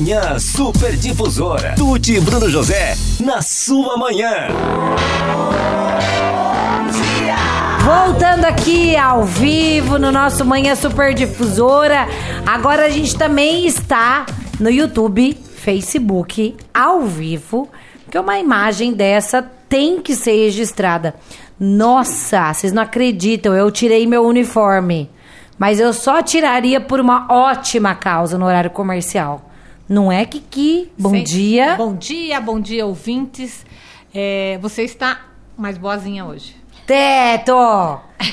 Manhã 0.00 0.38
Super 0.38 0.96
Difusora. 0.96 1.74
Tuti 1.76 2.14
e 2.14 2.20
Bruno 2.20 2.48
José, 2.48 2.94
na 3.20 3.42
sua 3.42 3.98
manhã. 3.98 4.48
Voltando 7.84 8.46
aqui 8.46 8.96
ao 8.96 9.24
vivo 9.24 9.98
no 9.98 10.10
nosso 10.10 10.42
Manhã 10.42 10.74
Super 10.74 11.12
Difusora. 11.12 12.08
Agora 12.46 12.86
a 12.86 12.88
gente 12.88 13.14
também 13.14 13.66
está 13.66 14.24
no 14.58 14.70
YouTube, 14.70 15.34
Facebook, 15.34 16.56
ao 16.72 17.02
vivo, 17.02 17.68
porque 18.02 18.18
uma 18.18 18.38
imagem 18.38 18.94
dessa 18.94 19.42
tem 19.68 20.00
que 20.00 20.16
ser 20.16 20.46
registrada. 20.46 21.14
Nossa, 21.58 22.54
vocês 22.54 22.72
não 22.72 22.84
acreditam, 22.84 23.54
eu 23.54 23.70
tirei 23.70 24.06
meu 24.06 24.24
uniforme. 24.24 25.10
Mas 25.58 25.78
eu 25.78 25.92
só 25.92 26.22
tiraria 26.22 26.80
por 26.80 27.00
uma 27.00 27.26
ótima 27.30 27.94
causa 27.94 28.38
no 28.38 28.46
horário 28.46 28.70
comercial. 28.70 29.49
Não 29.90 30.10
é, 30.12 30.24
Kiki? 30.24 30.88
Bom 30.96 31.20
dia. 31.20 31.74
Bom 31.74 31.96
dia, 31.96 32.40
bom 32.40 32.60
dia, 32.60 32.86
ouvintes. 32.86 33.66
É, 34.14 34.56
você 34.62 34.82
está 34.84 35.20
mais 35.58 35.76
boazinha 35.76 36.24
hoje. 36.24 36.54
Teto! 36.86 37.52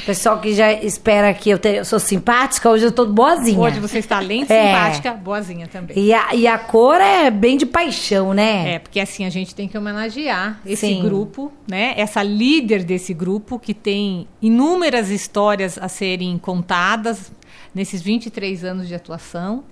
Pessoal 0.05 0.39
que 0.39 0.53
já 0.53 0.71
espera 0.71 1.33
que 1.33 1.49
eu, 1.49 1.57
te- 1.57 1.69
eu 1.77 1.85
sou 1.85 1.97
simpática, 1.99 2.69
hoje 2.69 2.85
eu 2.85 2.91
tô 2.91 3.07
boazinha. 3.07 3.57
Hoje 3.59 3.79
você 3.79 3.97
está 3.97 4.17
além 4.17 4.45
de 4.45 4.53
É. 4.53 4.67
simpática, 4.67 5.13
boazinha 5.13 5.67
também. 5.67 5.97
E 5.97 6.13
a, 6.13 6.35
e 6.35 6.45
a 6.45 6.59
cor 6.59 7.01
é 7.01 7.31
bem 7.31 7.57
de 7.57 7.65
paixão, 7.65 8.35
né? 8.35 8.75
É, 8.75 8.79
porque 8.79 8.99
assim 8.99 9.25
a 9.25 9.29
gente 9.31 9.55
tem 9.55 9.67
que 9.67 9.75
homenagear 9.75 10.59
esse 10.63 10.85
Sim. 10.87 11.01
grupo, 11.01 11.51
né? 11.67 11.95
Essa 11.97 12.21
líder 12.21 12.83
desse 12.83 13.15
grupo 13.15 13.57
que 13.57 13.73
tem 13.73 14.27
inúmeras 14.43 15.09
histórias 15.09 15.75
a 15.79 15.87
serem 15.87 16.37
contadas 16.37 17.31
nesses 17.73 17.99
23 17.99 18.63
anos 18.63 18.87
de 18.87 18.93
atuação. 18.93 19.63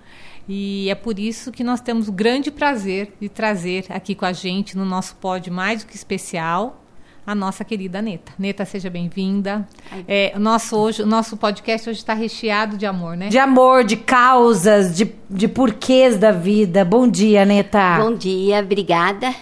E 0.48 0.90
é 0.90 0.96
por 0.96 1.18
isso 1.18 1.52
que 1.52 1.64
nós 1.64 1.82
temos 1.82 2.08
o 2.08 2.12
grande 2.12 2.52
prazer 2.52 3.14
de 3.20 3.28
trazer 3.28 3.86
aqui 3.90 4.14
com 4.14 4.26
a 4.26 4.34
gente 4.34 4.78
no 4.78 4.86
nosso 4.86 5.16
pod 5.16 5.50
mais 5.50 5.84
do 5.84 5.88
que 5.88 5.96
especial 5.96 6.82
a 7.26 7.34
nossa 7.34 7.66
querida 7.66 8.02
Neta. 8.02 8.32
Neta, 8.38 8.64
seja 8.66 8.88
bem-vinda. 8.88 9.68
É, 10.08 10.32
o 10.36 10.40
nosso 10.40 10.78
hoje, 10.78 11.02
o 11.02 11.08
nosso 11.08 11.36
podcast 11.36 11.90
hoje 11.90 11.98
está 11.98 12.14
recheado 12.14 12.78
de 12.78 12.86
amor, 12.86 13.18
né? 13.18 13.30
De 13.30 13.40
amor, 13.40 13.84
de 13.84 13.98
causas, 13.98 14.96
de, 14.96 15.12
de 15.28 15.48
porquês 15.48 16.18
da 16.18 16.32
vida. 16.32 16.86
Bom 16.86 17.08
dia, 17.08 17.44
Neta. 17.44 17.98
Bom 17.98 18.14
dia, 18.14 18.60
obrigada 18.60 19.34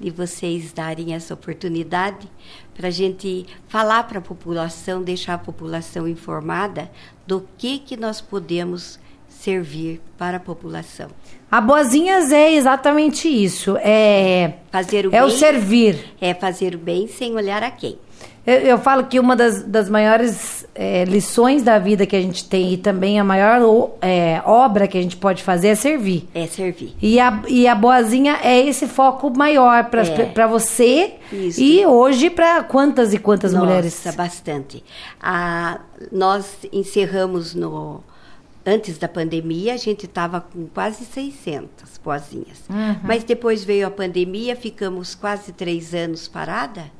de 0.00 0.10
vocês 0.10 0.72
darem 0.72 1.14
essa 1.14 1.34
oportunidade 1.34 2.26
para 2.74 2.88
a 2.88 2.90
gente 2.90 3.46
falar 3.68 4.04
para 4.04 4.18
a 4.18 4.22
população, 4.22 5.02
deixar 5.02 5.34
a 5.34 5.38
população 5.38 6.08
informada 6.08 6.90
do 7.26 7.46
que, 7.58 7.78
que 7.78 7.96
nós 7.96 8.20
podemos 8.20 8.98
servir 9.40 10.00
para 10.18 10.36
a 10.36 10.40
população. 10.40 11.08
A 11.50 11.60
Boazinhas 11.60 12.30
é 12.32 12.52
exatamente 12.52 13.26
isso. 13.28 13.76
É, 13.80 14.52
Fazer 14.70 15.06
o 15.06 15.08
é 15.08 15.12
bem 15.12 15.22
o 15.22 15.30
servir. 15.30 15.98
é 16.20 16.34
fazer 16.34 16.74
o 16.74 16.78
bem 16.78 17.08
sem 17.08 17.34
olhar 17.34 17.62
a 17.62 17.70
quem. 17.70 17.98
Eu, 18.46 18.54
eu 18.56 18.78
falo 18.78 19.04
que 19.04 19.18
uma 19.20 19.34
das, 19.36 19.62
das 19.64 19.88
maiores 19.90 20.66
é, 20.74 21.04
lições 21.04 21.62
da 21.62 21.78
vida 21.78 22.06
que 22.06 22.16
a 22.16 22.20
gente 22.20 22.44
tem 22.48 22.72
e 22.72 22.76
também 22.76 23.18
a 23.20 23.24
maior 23.24 23.90
é, 24.00 24.40
obra 24.46 24.86
que 24.88 24.96
a 24.96 25.02
gente 25.02 25.16
pode 25.16 25.42
fazer 25.42 25.68
é 25.68 25.74
servir. 25.74 26.28
É 26.34 26.46
servir. 26.46 26.94
E 27.02 27.18
a, 27.20 27.42
e 27.48 27.66
a 27.66 27.74
boazinha 27.74 28.38
é 28.42 28.58
esse 28.60 28.86
foco 28.86 29.30
maior 29.36 29.84
para 29.90 30.02
É. 30.02 30.46
você 30.48 31.14
Isso. 31.32 31.60
e 31.60 31.84
hoje 31.84 32.30
para 32.30 32.62
quantas 32.64 33.12
e 33.12 33.18
quantas 33.18 33.52
Nossa, 33.52 33.66
mulheres. 33.66 34.02
bastante. 34.16 34.82
Ah, 35.20 35.80
nós 36.12 36.58
encerramos 36.72 37.54
no 37.54 38.02
antes 38.64 38.98
da 38.98 39.08
pandemia, 39.08 39.74
a 39.74 39.76
gente 39.76 40.06
estava 40.06 40.40
com 40.40 40.66
quase 40.66 41.04
600 41.04 41.98
poesinhas. 41.98 42.62
Mas 43.04 43.24
depois 43.24 43.64
veio 43.64 43.86
a 43.86 43.90
pandemia, 43.90 44.54
ficamos 44.56 45.14
quase 45.14 45.52
três 45.52 45.94
anos 45.94 46.28
parada. 46.28 46.90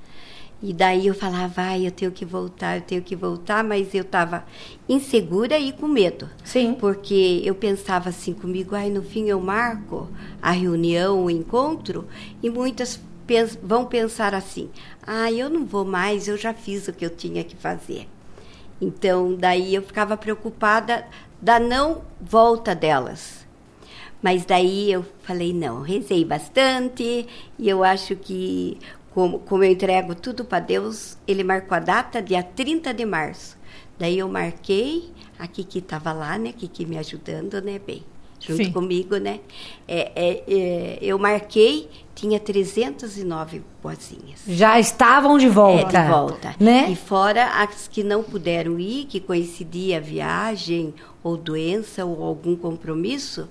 E 0.63 0.75
daí 0.75 1.07
eu 1.07 1.15
falava, 1.15 1.49
vai, 1.49 1.87
eu 1.87 1.91
tenho 1.91 2.13
que 2.13 2.23
voltar, 2.25 2.77
eu 2.77 2.83
tenho 2.83 3.01
que 3.01 3.17
voltar, 3.17 3.65
mas 3.65 3.95
eu 3.95 4.03
estava 4.03 4.45
insegura 4.87 5.59
e 5.59 5.73
com 5.73 5.89
medo. 5.89 6.29
Sim. 6.45 6.75
Porque 6.79 7.41
eu 7.45 7.55
pensava 7.55 8.11
assim 8.11 8.35
comigo, 8.35 8.75
ai, 8.75 8.91
no 8.91 9.03
fim 9.03 9.27
eu 9.29 9.41
marco 9.41 10.07
a 10.43 10.51
reunião, 10.51 11.25
o 11.25 11.31
encontro, 11.31 12.07
e 12.43 12.51
muitas 12.51 13.01
pens- 13.27 13.59
vão 13.63 13.87
pensar 13.87 14.35
assim, 14.35 14.69
ah, 15.07 15.33
eu 15.33 15.49
não 15.49 15.65
vou 15.65 15.85
mais, 15.87 16.29
eu 16.29 16.37
já 16.37 16.53
fiz 16.53 16.89
o 16.89 16.93
que 16.93 17.07
eu 17.07 17.11
tinha 17.11 17.43
que 17.43 17.57
fazer. 17.57 18.07
Então, 18.79 19.35
daí 19.35 19.75
eu 19.75 19.83
ficava 19.83 20.15
preocupada 20.17 21.07
da 21.41 21.59
não 21.59 22.03
volta 22.21 22.75
delas. 22.75 23.47
Mas 24.23 24.45
daí 24.45 24.93
eu 24.93 25.05
falei, 25.23 25.53
não, 25.53 25.81
rezei 25.81 26.25
bastante 26.25 27.27
e 27.59 27.69
eu 27.69 27.83
acho 27.83 28.15
que, 28.17 28.79
como, 29.15 29.39
como 29.41 29.65
eu 29.65 29.73
entrego 29.73 30.15
tudo 30.15 30.45
para 30.45 30.61
Deus, 30.61 31.17
ele 31.27 31.43
marcou 31.43 31.77
a 31.77 31.81
data, 31.81 32.21
dia 32.21 32.43
30 32.43 32.93
de 32.93 33.07
março. 33.07 33.57
Daí 33.99 34.19
eu 34.19 34.29
marquei, 34.29 35.11
a 35.39 35.47
Kiki 35.47 35.79
estava 35.79 36.13
lá, 36.13 36.37
né, 36.37 36.53
Kiki 36.53 36.85
me 36.85 36.99
ajudando, 36.99 37.63
né, 37.63 37.79
bem, 37.79 38.05
junto 38.41 38.65
Sim. 38.65 38.73
comigo, 38.73 39.17
né. 39.19 39.41
É, 39.87 40.11
é, 40.15 40.45
é, 40.49 40.99
eu 41.03 41.19
marquei, 41.19 41.89
tinha 42.15 42.41
309 42.41 43.63
boazinhas. 43.83 44.41
Já 44.49 44.81
estavam 44.81 45.39
de 45.39 45.49
volta. 45.49 45.99
É, 45.99 46.03
de 46.03 46.09
volta. 46.09 46.57
Né? 46.59 46.91
E 46.91 46.97
fora 46.97 47.63
as 47.63 47.87
que 47.87 48.03
não 48.03 48.23
puderam 48.23 48.81
ir, 48.81 49.05
que 49.05 49.21
coincidia 49.21 49.99
a 49.99 50.01
viagem, 50.01 50.95
ou 51.23 51.37
doença, 51.37 52.05
ou 52.05 52.25
algum 52.25 52.57
compromisso, 52.57 53.49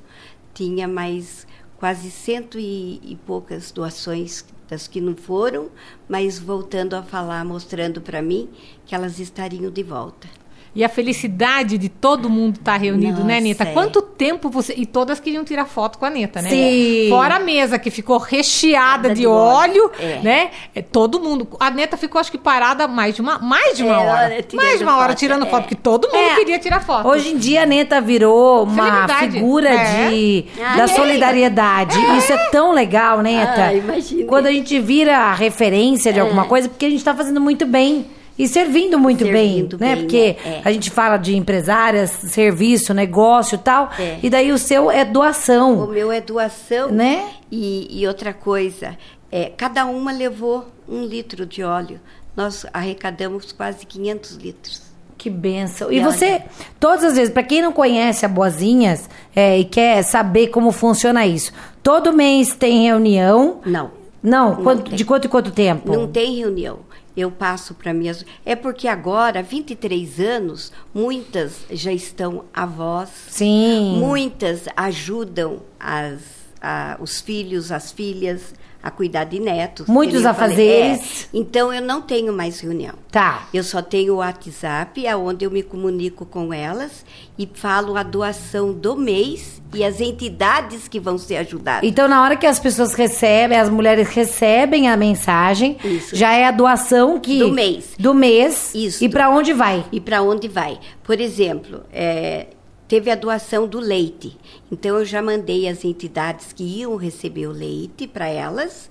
tinha 0.54 0.88
mais 0.88 1.48
quase 1.78 2.12
cento 2.12 2.60
e, 2.60 3.00
e 3.04 3.16
poucas 3.26 3.72
doações 3.72 4.44
das 4.68 4.88
que 4.88 5.02
não 5.02 5.16
foram, 5.16 5.70
mas 6.08 6.38
voltando 6.38 6.96
a 6.96 7.02
falar, 7.02 7.44
mostrando 7.44 8.02
para 8.02 8.22
mim 8.22 8.50
que 8.86 8.94
elas 8.94 9.20
estariam 9.20 9.72
de 9.72 9.82
volta. 9.82 10.28
E 10.76 10.84
a 10.84 10.90
felicidade 10.90 11.78
de 11.78 11.90
todo 11.90 12.30
mundo 12.30 12.56
estar 12.58 12.78
reunido, 12.78 13.24
né, 13.24 13.36
Nossa, 13.36 13.48
Neta? 13.48 13.64
é. 13.64 13.74
Quanto 13.74 14.02
tempo 14.02 14.50
você. 14.50 14.74
E 14.78 14.86
todas 14.86 15.20
queriam 15.20 15.44
tirar 15.44 15.66
foto 15.66 15.98
com 15.98 16.06
a 16.06 16.10
Neta, 16.10 16.42
né? 16.42 16.50
Sim. 16.50 17.08
Fora 17.10 17.36
a 17.38 17.40
mesa 17.40 17.80
que 17.80 17.90
ficou 17.90 18.18
recheada 18.18 19.10
de, 19.10 19.22
de 19.22 19.28
óleo, 19.28 19.86
óleo, 19.86 19.92
é. 20.00 20.20
né? 20.22 20.52
É, 20.76 20.82
todo 20.82 21.20
mundo. 21.20 21.48
A 21.60 21.72
Neta 21.72 21.98
ficou, 21.98 22.22
acho 22.22 22.32
que, 22.32 22.38
parada 22.38 22.88
mais 22.88 23.16
de 23.16 23.22
uma, 23.22 23.40
mais 23.40 23.78
de 23.78 23.84
uma 23.84 23.94
É, 23.96 23.98
hora. 23.98 24.46
Mais 24.54 24.78
de 24.78 24.84
uma 24.84 24.98
hora 24.98 25.10
foto, 25.10 25.20
tirando 25.20 25.46
é. 25.46 25.50
foto, 25.50 25.62
porque 25.64 25.76
todo 25.76 26.08
mundo 26.08 26.18
É. 26.18 26.36
queria 26.36 26.60
tirar 26.60 26.82
foto. 26.86 27.08
Hoje 27.08 27.30
em 27.30 27.38
dia 27.38 27.64
a 27.64 27.66
Neta 27.66 28.00
virou 28.00 28.64
uma 28.64 29.08
figura 29.08 29.70
É. 29.70 30.10
de, 30.10 30.46
Ah, 30.64 30.76
da 30.78 30.88
solidariedade. 30.88 31.98
Isso 32.18 32.32
é 32.32 32.38
tão 32.52 32.72
legal, 32.74 33.22
Neta. 33.22 33.66
Ah, 33.66 33.74
imagina. 33.74 34.26
Quando 34.26 34.46
a 34.48 34.52
gente 34.52 34.80
vira 34.80 35.18
a 35.18 35.34
referência 35.34 36.14
de 36.14 36.20
alguma 36.20 36.46
coisa, 36.46 36.70
porque 36.70 36.86
a 36.86 36.90
gente 36.90 37.00
está 37.00 37.14
fazendo 37.16 37.42
muito 37.42 37.66
bem. 37.66 38.06
E 38.40 38.48
servindo 38.48 38.98
muito 38.98 39.26
Servindo 39.26 39.78
bem, 39.78 39.90
né? 39.90 39.96
bem, 39.96 40.04
Porque 40.06 40.38
né? 40.44 40.56
É. 40.56 40.62
a 40.64 40.72
gente 40.72 40.90
fala 40.90 41.18
de 41.18 41.36
empresárias, 41.36 42.10
serviço, 42.10 42.94
negócio 42.94 43.56
e 43.56 43.58
tal. 43.58 43.90
É. 44.00 44.18
E 44.24 44.30
daí 44.30 44.52
o 44.54 44.58
seu 44.58 44.90
é 44.90 45.04
O 45.04 45.12
doação, 45.12 45.86
meu 45.88 46.10
é 46.10 46.22
doação. 46.22 46.90
né? 46.90 47.28
E, 47.52 47.88
e 48.02 48.08
outra 48.08 48.34
coisa, 48.34 48.98
é, 49.30 49.52
cada 49.58 49.86
uma 49.86 50.14
levou 50.14 50.68
um 50.88 51.04
litro 51.04 51.46
de 51.46 51.62
óleo. 51.64 52.00
Nós 52.36 52.66
arrecadamos 52.74 53.52
quase 53.52 53.86
500 53.86 54.36
litros. 54.38 54.82
Que 55.18 55.30
benção. 55.30 55.92
E 55.92 55.98
E 55.98 56.00
você, 56.00 56.26
olha- 56.36 56.46
todas 56.80 57.04
as 57.04 57.16
vezes, 57.18 57.34
para 57.34 57.44
quem 57.44 57.62
não 57.62 57.74
conhece 57.74 58.26
a 58.26 58.30
Boazinhas 58.30 59.10
é, 59.36 59.60
e 59.60 59.66
quer 59.66 60.02
saber 60.04 60.48
como 60.48 60.72
funciona 60.72 61.28
isso, 61.28 61.52
todo 61.84 62.14
mês 62.14 62.56
tem 62.56 62.84
reunião. 62.86 63.60
Não. 63.66 63.92
Não, 64.24 64.50
Não 64.56 64.64
quanto- 64.64 64.96
de 64.96 65.04
quanto 65.06 65.26
em 65.28 65.30
quanto 65.30 65.52
tempo? 65.52 65.92
Não 65.94 66.08
tem 66.08 66.36
reunião. 66.38 66.80
Eu 67.20 67.30
passo 67.32 67.74
para 67.74 67.94
minhas. 67.94 68.26
É 68.46 68.56
porque 68.56 68.88
agora, 68.88 69.44
23 69.44 70.20
anos, 70.20 70.72
muitas 70.94 71.58
já 71.70 71.92
estão 71.92 72.46
avós. 72.54 73.10
Sim. 73.28 73.98
Muitas 74.00 74.66
ajudam 74.76 75.62
as, 75.80 76.22
a- 76.62 76.98
os 77.00 77.20
filhos, 77.22 77.72
as 77.72 77.92
filhas 77.92 78.54
a 78.82 78.90
cuidar 78.90 79.26
de 79.26 79.40
netos. 79.40 79.88
Muitos 79.88 80.26
afazeres. 80.26 81.26
É. 81.34 81.38
Então, 81.38 81.74
eu 81.74 81.82
não 81.82 82.02
tenho 82.02 82.32
mais 82.32 82.60
reunião. 82.60 82.94
Tá. 83.12 83.48
Eu 83.54 83.64
só 83.64 83.82
tenho 83.82 84.14
o 84.14 84.18
WhatsApp, 84.18 85.06
aonde 85.08 85.46
eu 85.46 85.52
me 85.52 85.62
comunico 85.62 86.26
com 86.26 86.54
elas 86.54 87.06
e 87.38 87.50
falo 87.54 87.98
a 87.98 88.04
doação 88.04 88.72
do 88.72 88.96
mês 88.96 89.62
e 89.74 89.84
as 89.84 90.00
entidades 90.00 90.88
que 90.88 91.00
vão 91.00 91.18
ser 91.18 91.38
ajudadas. 91.38 91.88
Então, 91.88 92.08
na 92.08 92.24
hora 92.24 92.36
que 92.36 92.46
as 92.46 92.60
pessoas 92.60 92.94
recebem, 92.94 93.58
as 93.58 93.70
mulheres 93.70 94.08
recebem 94.10 94.88
a 94.90 94.96
mensagem, 94.96 95.78
Isso. 95.84 96.16
já 96.16 96.34
é 96.34 96.46
a 96.46 96.52
doação 96.52 97.20
que 97.20 97.40
Do 97.40 97.52
mês. 97.52 97.94
Do 98.00 98.14
mês. 98.14 98.74
Isso. 98.74 99.04
E 99.04 99.10
para 99.10 99.30
onde 99.30 99.54
vai? 99.54 99.86
E 99.92 100.00
para 100.00 100.22
onde 100.22 100.48
vai? 100.48 100.80
Por 101.04 101.20
exemplo, 101.20 101.84
é, 101.92 102.48
teve 102.90 103.10
a 103.10 103.16
doação 103.16 103.66
do 103.68 103.80
leite. 103.80 104.36
Então, 104.70 104.98
eu 104.98 105.06
já 105.06 105.22
mandei 105.22 105.70
as 105.70 105.86
entidades 105.86 106.52
que 106.52 106.64
iam 106.64 106.98
receber 106.98 107.48
o 107.48 107.52
leite 107.54 108.06
para 108.08 108.28
elas. 108.28 108.90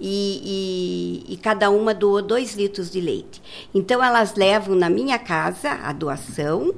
E, 0.00 1.22
e- 1.28 1.34
e 1.34 1.36
cada 1.36 1.70
uma 1.70 1.94
doou 1.94 2.20
dois 2.20 2.54
litros 2.56 2.90
de 2.90 3.00
leite. 3.00 3.40
Então, 3.72 4.02
elas 4.02 4.34
levam 4.34 4.74
na 4.74 4.90
minha 4.90 5.20
casa 5.20 5.70
a 5.70 5.92
doação 5.92 6.74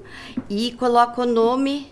e 0.50 0.72
colocam 0.72 1.24
o 1.24 1.32
nome 1.32 1.86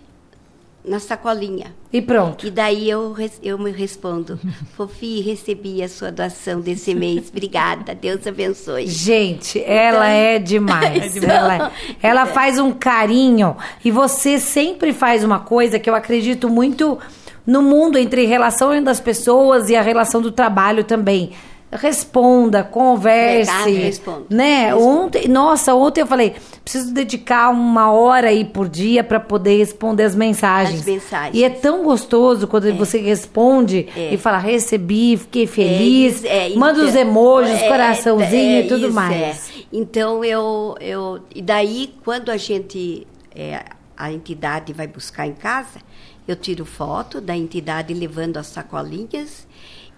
na 0.85 0.99
sacolinha. 0.99 1.75
E 1.93 2.03
pronto. 2.03 2.47
E 2.47 2.51
daí 2.51 2.91
eu, 2.91 3.15
eu 3.43 3.59
me 3.59 3.71
respondo, 3.71 4.39
Fofi, 4.77 5.21
recebi 5.23 5.83
a 5.83 5.89
sua 5.89 6.13
doação 6.13 6.61
desse 6.61 6.95
mês. 6.95 7.29
Obrigada, 7.31 7.95
Deus 7.95 8.27
abençoe. 8.27 8.87
Gente, 8.87 9.63
ela 9.65 10.09
é 10.09 10.39
demais. 10.39 11.17
Então- 11.25 11.31
ela, 11.31 11.73
ela 12.03 12.27
faz 12.27 12.59
um 12.59 12.71
carinho. 12.73 13.57
E 13.85 13.91
você 13.91 14.39
sempre 14.39 14.93
faz 14.93 15.25
uma 15.25 15.39
coisa 15.41 15.79
que 15.79 15.89
eu 15.89 15.95
acredito 15.95 16.49
muito 16.51 16.99
no 17.47 17.63
mundo 17.63 17.99
entre 17.99 18.25
relação 18.27 18.83
das 18.83 19.01
pessoas 19.01 19.69
e 19.71 19.77
a 19.77 19.83
relação 19.83 20.21
do 20.21 20.33
trabalho 20.33 20.85
também. 20.85 21.33
Responda, 21.75 22.63
converse. 22.63 23.51
Verdade, 23.51 23.77
respondo. 23.77 24.27
Né? 24.31 24.67
Respondo. 24.67 24.87
Ontem, 24.87 25.29
nossa, 25.29 25.75
ontem 25.75 26.01
eu 26.01 26.07
falei, 26.07 26.35
preciso 26.63 26.93
dedicar 26.93 27.51
uma 27.51 27.91
hora 27.91 28.29
aí 28.29 28.45
por 28.45 28.69
dia 28.69 29.03
para 29.03 29.19
poder 29.19 29.59
responder 29.59 30.05
as 30.05 30.15
mensagens. 30.15 30.81
As 30.81 30.87
mensagens. 30.87 31.35
E 31.35 31.43
é 31.45 31.51
tão 31.51 31.83
gostoso 31.83 32.47
quando 32.47 32.73
você 32.75 32.99
responde 32.99 33.89
e 33.97 34.17
fala, 34.17 34.39
recebi, 34.39 35.17
fiquei 35.17 35.47
feliz. 35.47 36.25
É, 36.25 36.53
é, 36.53 36.57
manda 36.57 36.81
os 36.81 36.91
então, 36.91 37.01
emojis, 37.01 37.61
é, 37.61 37.69
coraçãozinho 37.69 38.57
é, 38.57 38.61
e 38.61 38.69
tudo 38.69 38.87
isso, 38.87 38.95
mais. 38.95 39.17
é. 39.17 39.65
Então 39.73 40.25
eu, 40.25 40.77
eu. 40.81 41.21
E 41.35 41.43
daí, 41.43 41.93
quando 42.05 42.31
a 42.31 42.37
gente. 42.37 43.07
é, 43.35 43.65
a 43.97 44.13
entidade 44.13 44.73
vai 44.73 44.87
buscar 44.87 45.27
em 45.27 45.33
casa, 45.33 45.79
eu 46.27 46.37
tiro 46.37 46.65
foto 46.65 47.21
da 47.21 47.37
entidade 47.37 47.93
levando 47.95 48.37
as 48.39 48.47
sacolinhas 48.47 49.47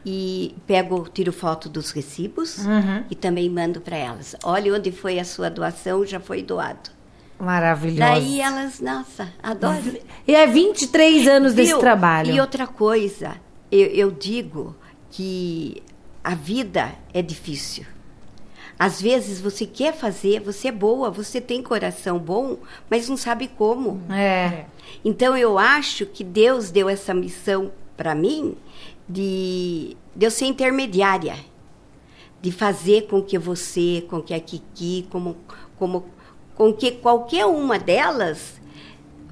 e 0.05 0.55
pego, 0.67 1.09
tiro 1.13 1.33
foto 1.33 1.69
dos 1.69 1.91
recibos 1.91 2.59
Uhum. 2.59 3.05
e 3.11 3.15
também 3.15 3.49
mando 3.51 3.81
para 3.81 3.97
elas. 3.97 4.37
Olha 4.45 4.75
onde 4.75 4.93
foi 4.93 5.19
a 5.19 5.25
sua 5.25 5.49
doação, 5.51 6.05
já 6.07 6.21
foi 6.21 6.43
doado. 6.43 6.91
Maravilhoso. 7.39 7.99
Daí 8.01 8.41
elas, 8.41 8.81
nossa, 8.81 9.29
adoram. 9.43 9.83
E 10.27 10.35
é 10.35 10.47
23 10.47 11.27
anos 11.29 11.53
desse 11.55 11.71
Viu? 11.73 11.81
trabalho. 11.81 12.33
E 12.33 12.41
outra 12.41 12.67
coisa, 12.67 13.37
eu, 13.71 13.87
eu 13.89 14.11
digo 14.11 14.75
que 15.11 15.83
a 16.25 16.35
vida 16.35 16.93
é 17.13 17.21
difícil. 17.21 17.85
Às 18.79 19.01
vezes 19.01 19.41
você 19.41 19.65
quer 19.65 19.95
fazer, 19.95 20.41
você 20.41 20.69
é 20.69 20.73
boa, 20.73 21.11
você 21.11 21.41
tem 21.41 21.63
coração 21.63 22.19
bom, 22.19 22.59
mas 22.91 23.09
não 23.09 23.17
sabe 23.17 23.49
como. 23.49 24.01
É. 24.13 24.67
Então 25.05 25.37
eu 25.37 25.59
acho 25.59 26.05
que 26.05 26.23
Deus 26.23 26.71
deu 26.71 26.89
essa 26.89 27.15
missão 27.15 27.73
para 27.97 28.15
mim 28.15 28.55
de, 29.09 29.97
de 30.15 30.27
eu 30.27 30.31
ser 30.31 30.47
intermediária, 30.47 31.37
de 32.43 32.53
fazer 32.53 33.07
com 33.07 33.23
que 33.23 33.39
você, 33.39 34.05
com 34.11 34.21
que 34.21 34.35
a 34.35 34.41
Kiki, 34.41 35.07
como, 35.11 35.37
como, 35.79 36.05
com 36.55 36.73
que 36.73 36.93
qualquer 36.93 37.47
uma 37.47 37.79
delas 37.79 38.61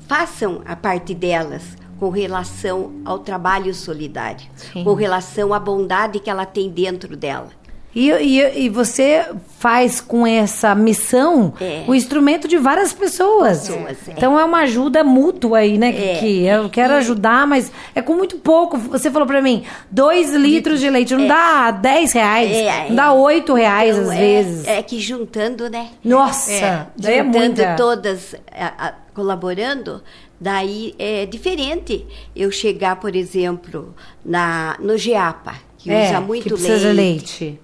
façam 0.07 0.63
a 0.65 0.75
parte 0.75 1.15
delas 1.15 1.77
com 1.99 2.09
relação 2.09 3.01
ao 3.05 3.19
trabalho 3.19 3.75
solidário, 3.75 4.47
Sim. 4.57 4.85
com 4.85 4.95
relação 4.95 5.53
à 5.53 5.61
bondade 5.61 6.19
que 6.19 6.31
ela 6.31 6.47
tem 6.47 6.71
dentro 6.71 7.17
dela. 7.17 7.51
E, 7.95 8.11
e, 8.11 8.65
e 8.65 8.69
você 8.69 9.25
faz 9.59 10.01
com 10.01 10.27
essa 10.27 10.75
missão 10.75 11.55
É. 11.61 11.85
o 11.87 11.95
instrumento 11.95 12.47
de 12.49 12.59
várias 12.59 12.93
pessoas. 12.93 13.69
Pessoas, 13.69 14.09
é. 14.09 14.13
Então 14.13 14.39
é 14.39 14.45
uma 14.45 14.59
ajuda 14.63 15.03
mútua 15.05 15.59
aí, 15.59 15.79
né, 15.79 15.89
É. 15.91 16.15
Kiki? 16.15 16.43
Eu 16.45 16.69
quero 16.69 16.95
ajudar, 16.95 17.47
mas 17.47 17.71
é 17.95 18.03
com 18.03 18.15
muito 18.15 18.37
pouco. 18.39 18.77
Você 18.77 19.11
falou 19.11 19.27
pra 19.27 19.41
mim, 19.41 19.63
dois 19.91 20.33
litros 20.35 20.81
de 20.81 20.91
leite, 20.91 21.15
não 21.15 21.27
dá 21.27 21.71
10 21.71 22.13
reais, 22.13 22.51
É, 22.51 22.89
não 22.89 22.97
dá 22.97 23.13
8 23.13 23.55
reais 23.55 23.97
Então, 23.97 24.11
às 24.11 24.17
é- 24.17 24.21
vezes. 24.21 24.67
É 24.67 24.83
que 24.83 24.99
juntando, 25.01 25.71
né? 25.71 25.89
Nossa, 26.05 26.51
é 26.53 26.87
juntando 26.99 27.63
todas 27.77 28.35
a- 28.53 28.89
a- 28.89 28.95
colaborando, 29.15 30.03
daí 30.41 30.95
é 30.99 31.25
diferente 31.27 32.05
eu 32.35 32.51
chegar, 32.51 32.97
por 32.97 33.15
exemplo, 33.15 33.95
na, 34.25 34.77
no 34.81 34.99
GEAPA, 34.99 35.55
que 35.79 35.91
é, 35.91 36.09
usa 36.09 36.21
muito 36.21 36.57
que 36.57 36.63
leite, 36.69 36.87
leite. 36.93 37.61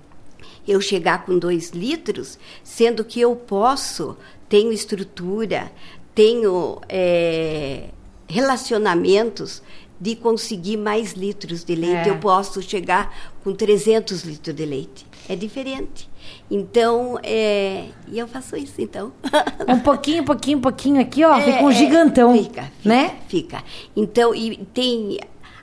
Eu 0.66 0.80
chegar 0.80 1.24
com 1.24 1.38
dois 1.38 1.70
litros, 1.70 2.38
sendo 2.62 3.04
que 3.04 3.20
eu 3.20 3.34
posso, 3.34 4.16
tenho 4.48 4.72
estrutura, 4.72 5.70
tenho 6.14 6.80
é, 6.88 7.88
relacionamentos 8.28 9.62
de 10.00 10.16
conseguir 10.16 10.78
mais 10.78 11.12
litros 11.12 11.62
de 11.62 11.74
leite. 11.74 12.08
É. 12.08 12.10
Eu 12.10 12.18
posso 12.18 12.62
chegar 12.62 13.32
com 13.44 13.52
300 13.52 14.22
litros 14.22 14.56
de 14.56 14.64
leite. 14.64 15.06
É 15.28 15.36
diferente. 15.36 16.08
Então, 16.50 17.18
é, 17.22 17.86
e 18.08 18.18
eu 18.18 18.26
faço 18.26 18.56
isso, 18.56 18.80
então. 18.80 19.12
Um 19.68 19.78
pouquinho, 19.78 20.24
pouquinho, 20.24 20.58
pouquinho 20.58 21.00
aqui, 21.00 21.22
ó, 21.22 21.36
É, 21.36 21.42
fica 21.42 21.62
um 21.62 21.70
é, 21.70 21.74
gigantão, 21.74 22.32
fica, 22.36 22.62
fica, 22.62 22.88
né? 22.88 23.16
Fica. 23.28 23.62
Então, 23.94 24.34
e 24.34 24.56
tem. 24.74 25.18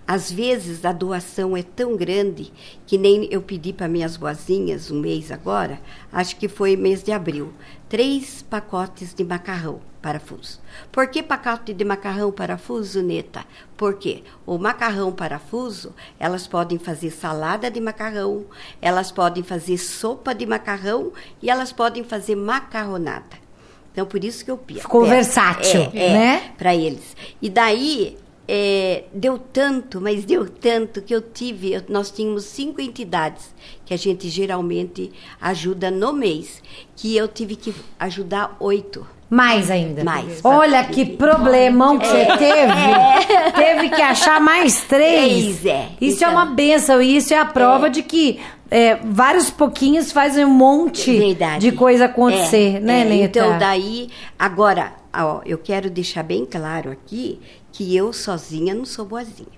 Às 0.08 0.32
vezes 0.32 0.86
a 0.86 0.94
doação 0.94 1.58
é 1.58 1.62
tão 1.62 1.98
grande 1.98 2.54
que 2.86 2.98
nem 2.98 3.28
eu 3.30 3.42
pedi 3.42 3.74
para 3.74 3.90
minhas 3.90 4.16
boazinhas 4.16 4.90
um 4.90 5.02
mês 5.02 5.34
agora, 5.34 5.82
acho 6.14 6.38
que 6.38 6.48
foi 6.48 6.78
mês 6.78 7.04
de 7.04 7.12
abril, 7.12 7.54
três 7.90 8.42
pacotes 8.42 9.14
de 9.14 9.26
macarrão 9.26 9.82
parafuso. 10.02 10.62
Por 10.94 11.08
que 11.08 11.22
pacote 11.22 11.74
de 11.74 11.84
macarrão 11.84 12.32
parafuso, 12.32 13.02
Neta? 13.02 13.44
Porque 13.76 14.24
o 14.46 14.58
macarrão 14.58 15.12
parafuso, 15.12 15.94
elas 16.18 16.48
podem 16.48 16.80
fazer 16.80 17.12
salada 17.12 17.70
de 17.70 17.82
macarrão, 17.82 18.46
elas 18.82 19.12
podem 19.12 19.44
fazer 19.44 19.78
sopa 19.78 20.34
de 20.34 20.46
macarrão 20.46 21.12
e 21.42 21.50
elas 21.50 21.74
podem 21.74 22.06
fazer 22.06 22.36
macarronada. 22.38 23.46
Então, 23.92 24.06
por 24.06 24.24
isso 24.24 24.46
que 24.46 24.52
eu 24.52 24.58
pido. 24.58 24.82
Ficou 24.82 25.06
versátil, 25.06 25.90
é, 25.94 26.14
né? 26.14 26.52
Para 26.58 26.74
eles. 26.76 27.18
E 27.42 27.50
daí, 27.50 28.16
é, 28.48 29.04
deu 29.14 29.38
tanto, 29.38 30.00
mas 30.00 30.24
deu 30.24 30.48
tanto 30.48 31.02
que 31.02 31.14
eu 31.14 31.22
tive. 31.22 31.74
eu- 31.74 31.84
nós 31.90 32.10
tínhamos 32.12 32.46
cinco 32.46 32.80
entidades 32.82 33.54
que 33.86 33.94
a 33.94 33.98
gente 33.98 34.30
geralmente 34.30 35.12
ajuda 35.42 35.92
no 35.92 36.14
mês, 36.14 36.62
que 36.96 37.16
eu 37.16 37.28
tive 37.28 37.56
que 37.56 37.74
ajudar 38.00 38.56
oito. 38.60 39.06
Mais 39.30 39.70
ainda. 39.70 40.06
Mais. 40.06 40.40
Olha 40.42 40.82
que 40.86 41.06
problemão 41.06 42.00
que 42.00 42.08
você 42.08 42.26
teve. 42.38 43.52
Teve 43.56 43.90
que 43.90 44.02
achar 44.02 44.40
mais 44.40 44.82
três. 44.86 45.66
É. 45.66 45.90
Isso 46.00 46.24
é 46.24 46.28
Então. 46.30 46.32
uma 46.32 46.46
benção. 46.46 47.02
E 47.02 47.18
isso 47.18 47.34
é 47.34 47.38
a 47.38 47.44
prova 47.46 47.90
de 47.90 48.04
que 48.04 48.40
é, 48.72 48.96
vários 49.04 49.50
pouquinhos 49.50 50.12
fazem 50.14 50.46
um 50.46 50.50
monte 50.50 51.12
Verdade. 51.18 51.70
de 51.70 51.76
coisa 51.76 52.06
acontecer, 52.06 52.78
É, 52.78 52.80
né, 52.80 53.02
é, 53.02 53.06
Neta? 53.06 53.40
Então, 53.40 53.58
daí, 53.58 54.10
agora, 54.40 54.94
ó, 55.14 55.42
eu 55.46 55.58
quero 55.58 55.90
deixar 55.90 56.24
bem 56.24 56.46
claro 56.46 56.92
aqui 56.92 57.40
que 57.78 57.96
eu 57.96 58.12
sozinha 58.12 58.74
não 58.74 58.86
sou 58.86 59.06
boazinha. 59.06 59.56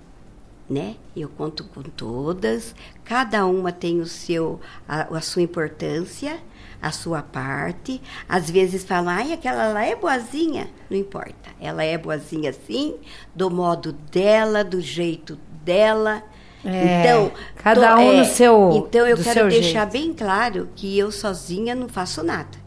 Né? 0.68 0.96
Eu 1.16 1.28
conto 1.30 1.64
com 1.64 1.80
todas, 1.82 2.74
cada 3.02 3.46
uma 3.46 3.72
tem 3.72 3.98
o 3.98 4.06
seu, 4.06 4.60
a, 4.86 5.16
a 5.16 5.20
sua 5.22 5.40
importância, 5.40 6.38
a 6.82 6.92
sua 6.92 7.22
parte. 7.22 8.00
Às 8.28 8.50
vezes 8.50 8.84
falam, 8.84 9.08
ai, 9.08 9.32
aquela 9.32 9.72
lá 9.72 9.84
é 9.86 9.96
boazinha. 9.96 10.68
Não 10.90 10.98
importa, 10.98 11.48
ela 11.58 11.82
é 11.82 11.96
boazinha 11.96 12.52
sim, 12.52 12.96
do 13.34 13.50
modo 13.50 13.92
dela, 13.92 14.62
do 14.62 14.82
jeito 14.82 15.38
dela. 15.64 16.22
É, 16.62 17.00
então, 17.00 17.32
cada 17.56 17.98
um 17.98 18.18
no 18.18 18.24
seu- 18.26 18.70
Então, 18.86 19.06
eu 19.06 19.16
quero 19.16 19.48
deixar 19.48 19.90
jeito. 19.90 19.92
bem 19.92 20.12
claro 20.12 20.68
que 20.76 20.96
eu 20.98 21.10
sozinha 21.10 21.74
não 21.74 21.88
faço 21.88 22.22
nada. 22.22 22.58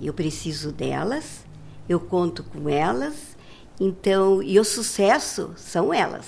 Eu 0.00 0.14
preciso 0.14 0.70
delas, 0.70 1.44
eu 1.88 1.98
conto 1.98 2.44
com 2.44 2.68
elas, 2.68 3.35
então, 3.80 4.42
e 4.42 4.58
o 4.58 4.64
sucesso 4.64 5.50
são 5.56 5.92
elas. 5.92 6.24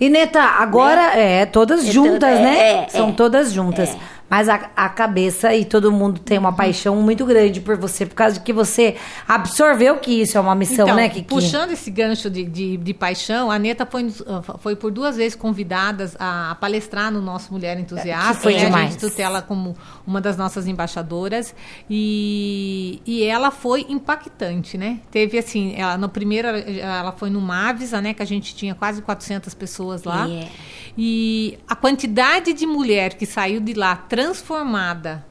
E 0.00 0.08
Neta, 0.08 0.40
agora 0.42 1.16
é 1.16 1.46
todas 1.46 1.86
É 1.86 1.92
juntas, 1.92 2.18
toda- 2.36 2.42
né? 2.42 2.84
é, 2.84 2.88
São 2.88 3.10
é, 3.10 3.12
todas 3.12 3.52
juntas. 3.52 3.96
Mas 4.32 4.48
a, 4.48 4.70
a 4.74 4.88
cabeça 4.88 5.54
e 5.54 5.62
todo 5.62 5.92
mundo 5.92 6.18
tem 6.18 6.38
Uhum. 6.38 6.44
uma 6.44 6.54
paixão 6.54 6.96
muito 6.96 7.26
grande 7.26 7.60
por 7.60 7.76
você, 7.76 8.06
por 8.06 8.14
causa 8.14 8.38
de 8.38 8.40
que 8.40 8.50
você 8.50 8.96
absorveu 9.28 9.98
que 9.98 10.22
isso 10.22 10.38
é 10.38 10.40
uma 10.40 10.54
missão, 10.54 10.86
então, 10.86 10.96
né, 10.96 11.10
Kiki? 11.10 11.28
puxando 11.28 11.72
esse 11.72 11.90
gancho 11.90 12.30
de, 12.30 12.42
de, 12.42 12.78
de 12.78 12.94
paixão, 12.94 13.50
a 13.50 13.58
Neta 13.58 13.84
foi, 13.84 14.04
uh, 14.04 14.58
foi 14.58 14.74
por 14.74 14.90
duas 14.90 15.18
vezes 15.18 15.36
convidada 15.36 16.10
a 16.18 16.56
palestrar 16.58 17.12
no 17.12 17.20
nosso 17.20 17.52
Mulher 17.52 17.78
Entusiasta. 17.78 18.36
Que 18.36 18.40
foi 18.40 18.54
né? 18.54 18.62
A 18.62 18.64
demais. 18.64 18.92
gente 18.92 19.00
tutela 19.00 19.42
como 19.42 19.76
uma 20.06 20.18
das 20.18 20.38
nossas 20.38 20.66
embaixadoras. 20.66 21.54
E, 21.90 23.02
e 23.04 23.24
ela 23.24 23.50
foi 23.50 23.84
impactante, 23.86 24.78
né? 24.78 25.00
Teve 25.10 25.36
assim, 25.36 25.74
ela, 25.76 25.98
no 25.98 26.08
primeiro, 26.08 26.48
ela 26.48 27.12
foi 27.12 27.28
no 27.28 27.40
Mavisa, 27.42 28.00
né? 28.00 28.14
Que 28.14 28.22
a 28.22 28.26
gente 28.26 28.54
tinha 28.54 28.74
quase 28.74 29.02
400 29.02 29.52
pessoas 29.52 30.04
lá. 30.04 30.26
É. 30.26 30.48
E 30.96 31.58
a 31.68 31.74
quantidade 31.74 32.52
de 32.52 32.66
mulher 32.66 33.14
que 33.14 33.24
saiu 33.26 33.60
de 33.60 33.74
lá 33.74 33.96
transformada 34.22 35.24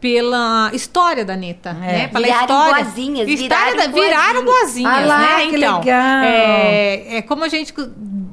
pela 0.00 0.70
história 0.72 1.24
da 1.24 1.36
Neta, 1.36 1.72
né? 1.72 2.08
Pela 2.08 2.24
Viraram 2.26 2.42
história. 2.42 2.84
boazinhas, 2.84 3.28
História 3.28 3.72
viraram 3.72 3.76
da- 3.76 4.00
viraram 4.00 4.44
boazinhas. 4.44 4.44
boazinhas, 4.44 4.94
Ah 4.94 5.06
lá, 5.06 5.18
né? 5.36 5.44
então, 5.44 5.78
legal. 5.78 5.82
É, 6.24 7.16
é 7.18 7.22
como 7.22 7.44
a 7.44 7.48
gente 7.48 7.72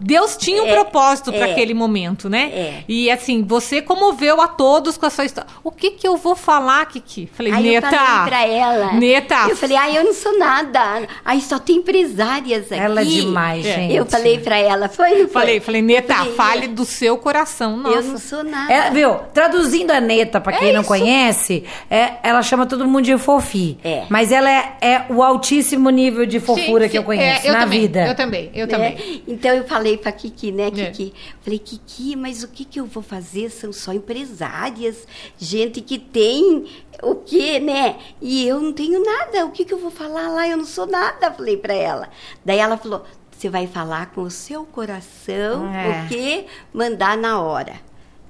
Deus 0.09 0.35
tinha 0.35 0.63
um 0.63 0.67
É, 0.67 0.73
propósito 0.73 1.31
para 1.31 1.47
é. 1.47 1.51
aquele 1.51 1.73
momento, 1.73 2.27
né? 2.29 2.49
É. 2.53 2.83
E 2.87 3.09
assim, 3.11 3.43
você 3.43 3.81
comoveu 3.81 4.41
a 4.41 4.47
todos 4.47 4.97
com 4.97 5.05
a 5.05 5.09
sua 5.09 5.25
história. 5.25 5.49
O 5.63 5.71
que 5.71 5.91
que 5.91 6.07
eu 6.07 6.17
vou 6.17 6.35
falar, 6.35 6.85
Kiki? 6.87 7.29
Falei, 7.31 7.53
Aí 7.53 7.63
Neta. 7.63 7.87
eu 7.87 7.91
falei 7.91 8.27
pra 8.27 8.45
ela. 8.47 8.93
Neta. 8.93 9.35
Eu 9.49 9.55
falei, 9.55 9.77
ai, 9.77 9.97
eu 9.97 10.03
não 10.03 10.13
sou 10.13 10.37
nada. 10.39 11.07
Aí 11.23 11.39
só 11.41 11.59
tem 11.59 11.77
empresárias 11.77 12.71
aqui. 12.71 12.81
Ela 12.81 13.01
é 13.01 13.05
demais, 13.05 13.65
É. 13.65 13.75
gente. 13.75 13.95
Eu 13.95 14.05
falei 14.05 14.39
pra 14.39 14.57
ela, 14.57 14.89
foi, 14.89 15.09
não 15.11 15.17
foi? 15.19 15.27
Falei, 15.27 15.59
falei, 15.59 15.81
Neta, 15.81 16.15
Falei, 16.15 16.33
fale 16.33 16.67
do 16.67 16.85
seu 16.85 17.17
coração. 17.17 17.77
Nossa. 17.77 17.95
Eu 17.97 18.03
não 18.03 18.17
sou 18.17 18.43
nada. 18.43 18.73
É, 18.73 18.89
viu? 18.89 19.15
Traduzindo 19.33 19.91
a 19.91 20.01
Neta, 20.01 20.41
pra 20.41 20.53
quem 20.53 20.73
não 20.73 20.81
isso. 20.81 20.87
conhece, 20.87 21.63
é, 21.89 22.13
ela 22.23 22.41
chama 22.41 22.65
todo 22.65 22.85
mundo 22.87 23.03
de 23.05 23.17
fofi. 23.17 23.77
É. 23.83 24.03
Mas 24.09 24.31
ela 24.31 24.49
é, 24.49 24.73
é 24.81 25.05
o 25.09 25.21
altíssimo 25.21 25.89
nível 25.89 26.25
de 26.25 26.39
fofura 26.39 26.85
Sim, 26.85 26.89
que 26.89 26.97
eu 26.97 27.03
conheço 27.03 27.45
é, 27.45 27.49
eu 27.49 27.53
na 27.53 27.59
também, 27.61 27.79
vida. 27.81 28.07
Eu 28.07 28.15
também, 28.15 28.51
eu 28.53 28.67
também. 28.67 29.23
Então 29.27 29.51
eu 29.53 29.63
falei 29.65 29.97
pra 29.99 30.11
Kiki, 30.11 30.51
né, 30.51 30.67
É. 30.67 30.71
Kiki? 30.71 31.13
Falei, 31.41 31.59
Kiki, 31.59 32.15
mas 32.15 32.43
o 32.43 32.47
que, 32.47 32.65
que 32.65 32.79
eu 32.79 32.85
vou 32.85 33.03
fazer? 33.03 33.49
São 33.51 33.71
só 33.71 33.93
empresárias, 33.93 35.07
gente 35.37 35.81
que 35.81 35.99
tem 35.99 36.65
o 37.03 37.15
quê, 37.15 37.59
né? 37.59 37.97
E 38.21 38.47
eu 38.47 38.59
não 38.59 38.73
tenho 38.73 39.03
nada. 39.03 39.45
O 39.45 39.51
que, 39.51 39.63
que 39.65 39.73
eu 39.73 39.79
vou 39.79 39.91
falar 39.91 40.27
lá? 40.29 40.47
Eu 40.47 40.57
não 40.57 40.65
sou 40.65 40.85
nada, 40.87 41.31
falei 41.31 41.57
pra 41.57 41.73
ela. 41.73 42.09
Daí 42.43 42.57
ela 42.59 42.77
falou: 42.77 43.05
você 43.31 43.49
vai 43.49 43.67
falar 43.67 44.07
com 44.11 44.21
o 44.23 44.31
seu 44.31 44.65
coração 44.65 45.73
É. 45.73 46.03
o 46.05 46.07
que 46.09 46.45
mandar 46.73 47.17
na 47.17 47.39
hora. 47.39 47.73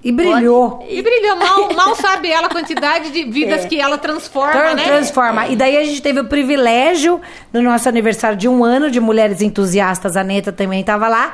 E 0.03 0.12
brilhou. 0.13 0.86
E 0.89 1.01
brilhou. 1.01 1.36
Mal, 1.36 1.74
mal 1.74 1.96
sabe 1.96 2.29
ela 2.32 2.48
a 2.48 2.50
quantidade 2.50 3.12
de 3.12 3.24
vidas 3.25 3.65
É. 3.65 3.68
que 3.68 3.79
ela 3.82 3.98
transforma, 3.98 4.53
Tran- 4.53 4.74
né? 4.75 4.84
Transforma. 4.84 5.48
E 5.48 5.56
daí 5.58 5.75
a 5.77 5.84
gente 5.84 6.01
teve 6.01 6.22
o 6.22 6.25
privilégio, 6.25 7.20
no 7.51 7.62
nosso 7.62 7.89
aniversário 7.89 8.38
de 8.38 8.48
um 8.48 8.63
ano 8.63 8.89
de 8.89 9.00
Mulheres 9.00 9.41
Entusiastas, 9.41 10.15
a 10.15 10.24
Neta 10.24 10.51
também 10.53 10.79
estava 10.79 11.08
lá. 11.10 11.34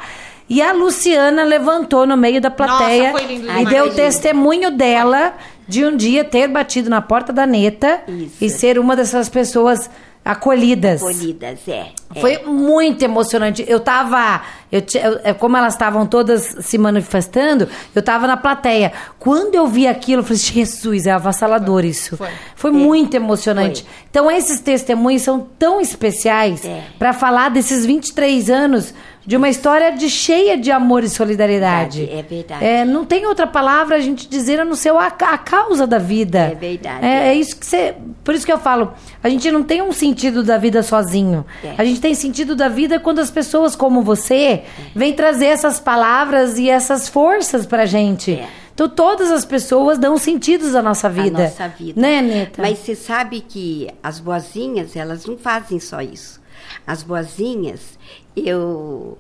E 0.50 0.62
a 0.62 0.72
Luciana 0.74 1.43
levantou 1.43 2.05
no 2.05 2.15
meio 2.17 2.39
da 2.41 2.50
plateia 2.51 3.12
lindo 3.13 3.31
e 3.34 3.38
demais. 3.41 3.67
deu 3.69 3.86
o 3.86 3.89
testemunho 3.93 4.72
dela 4.72 5.34
de 5.67 5.84
um 5.86 5.95
dia 5.95 6.24
ter 6.24 6.48
batido 6.48 6.89
na 6.89 7.01
porta 7.01 7.34
da 7.34 7.48
Neta 7.48 8.01
Isso. 8.07 8.36
e 8.43 8.50
ser 8.50 8.77
uma 8.77 8.95
dessas 8.95 9.27
pessoas 9.29 9.89
acolhidas. 10.25 11.01
Polidas, 11.01 11.60
é. 11.67 11.88
é. 12.15 12.20
Foi 12.20 12.39
muito 12.46 13.03
emocionante. 13.05 13.63
Eu 13.67 13.79
tava. 13.79 14.41
Eu, 14.72 14.82
eu- 14.96 15.20
é, 15.24 15.34
como 15.34 15.55
elas 15.55 15.74
estavam 15.74 16.05
todas 16.08 16.41
se 16.62 16.77
manifestando, 16.79 17.70
eu 17.94 18.01
tava 18.01 18.25
na 18.25 18.36
plateia. 18.36 18.91
Quando 19.20 19.53
eu 19.53 19.67
vi 19.67 19.88
aquilo, 19.88 20.22
eu 20.22 20.25
falei, 20.25 20.38
Jesus, 20.39 21.05
é 21.05 21.12
avassalador 21.12 21.86
isso. 21.86 22.17
Foi. 22.17 22.29
Foi 22.55 22.72
muito 22.72 23.13
emocionante. 23.15 23.84
Foi. 23.84 23.91
Então, 24.10 24.32
esses 24.32 24.60
testemunhos 24.60 25.22
são 25.22 25.48
tão 25.60 25.79
especiais 25.79 26.65
É. 26.65 26.82
pra 26.98 27.13
falar 27.13 27.50
desses 27.50 27.86
23 27.86 28.50
anos 28.50 28.94
de 29.25 29.36
uma 29.36 29.50
história 29.50 29.91
de 29.91 30.10
cheia 30.10 30.58
de 30.58 30.72
amor 30.72 31.03
e 31.03 31.10
solidariedade. 31.10 32.05
Verdade, 32.05 32.20
é 32.20 32.24
verdade. 32.24 32.65
É, 32.65 32.86
não 32.86 33.05
tem 33.05 33.25
outra 33.25 33.48
palavra 33.48 33.96
a 33.96 34.00
gente 34.00 34.27
dizer 34.27 34.60
a 34.60 34.65
não 34.65 34.75
ser 34.75 34.89
a, 34.91 35.05
a 35.08 35.38
causa 35.38 35.88
da 35.88 35.98
vida. 35.98 36.39
É 36.51 36.55
verdade, 36.55 37.05
É, 37.05 37.10
é. 37.10 37.27
é 37.29 37.34
isso 37.34 37.55
que 37.58 37.65
você. 37.65 37.96
Por 38.24 38.36
isso 38.36 38.46
que 38.46 38.51
eu 38.51 38.60
falo, 38.60 38.94
a 39.24 39.29
gente 39.29 39.51
não 39.51 39.63
tem 39.63 39.82
um 39.82 39.91
sentido 39.91 40.44
da 40.44 40.58
vida 40.58 40.84
sozinho. 40.84 41.46
É. 41.63 41.74
A 41.77 41.84
gente 41.84 42.00
tem 42.00 42.13
sentido 42.13 42.55
da 42.55 42.67
vida 42.67 43.00
quando 43.00 43.20
as 43.20 43.32
pessoas 43.32 43.75
como 43.75 44.01
você 44.01 44.63
vêm 44.96 45.13
trazer 45.13 45.48
essas 45.48 45.79
palavras 45.79 46.58
e 46.58 46.70
essas 46.70 47.10
forças 47.10 47.65
pra 47.65 47.86
gente. 47.86 48.34
É. 48.34 48.48
Então 48.74 48.89
todas 48.89 49.32
as 49.32 49.46
pessoas 49.46 49.98
dão 49.98 50.17
sentidos 50.17 50.75
à 50.75 50.82
nossa 50.82 51.10
vida. 51.10 51.39
A 51.39 51.44
nossa 51.46 51.67
vida. 51.70 52.00
Né, 52.00 52.22
Neta? 52.22 52.62
Mas 52.62 52.79
você 52.79 52.94
sabe 52.94 53.39
que 53.39 53.88
as 54.03 54.20
boazinhas, 54.20 54.96
elas 54.98 55.25
não 55.25 55.38
fazem 55.38 55.79
só 55.79 56.01
isso. 56.01 56.41
As 56.85 57.03
boazinhas, 57.03 57.97
eu. 58.35 59.17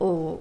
o- 0.00 0.38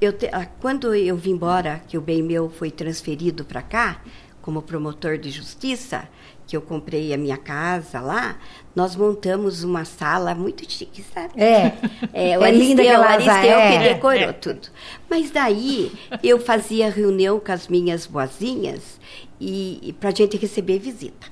eu 0.00 0.12
te- 0.12 0.28
ah, 0.32 0.46
quando 0.60 0.94
eu 0.94 1.16
vim 1.16 1.30
embora, 1.32 1.80
que 1.88 1.96
o 1.96 2.00
bem 2.00 2.22
meu 2.22 2.50
foi 2.50 2.70
transferido 2.70 3.44
para 3.44 3.62
cá, 3.62 4.02
como 4.42 4.60
promotor 4.60 5.16
de 5.16 5.30
justiça, 5.30 6.06
que 6.46 6.54
eu 6.54 6.60
comprei 6.60 7.14
a 7.14 7.16
minha 7.16 7.38
casa 7.38 8.00
lá, 8.00 8.36
nós 8.76 8.94
montamos 8.94 9.64
uma 9.64 9.86
sala 9.86 10.34
muito 10.34 10.70
chique, 10.70 11.02
sabe? 11.02 11.40
É. 11.40 11.72
É, 12.12 12.38
o 12.38 12.44
É 12.44 12.50
linda 12.50 12.82
Aristeu, 12.82 13.02
aquela 13.02 13.06
o 13.06 13.08
Aristeu 13.08 13.32
que 13.42 13.48
é. 13.88 13.94
decorou 13.94 14.32
tudo. 14.34 14.68
Mas 15.08 15.30
daí 15.30 15.90
eu 16.22 16.38
fazia 16.38 16.90
reunião 16.90 17.40
com 17.40 17.50
as 17.52 17.66
minhas 17.68 18.06
boazinhas 18.06 19.00
e, 19.40 19.78
e 19.82 19.92
para 19.94 20.10
a 20.10 20.14
gente 20.14 20.36
receber 20.36 20.78
visita. 20.78 21.26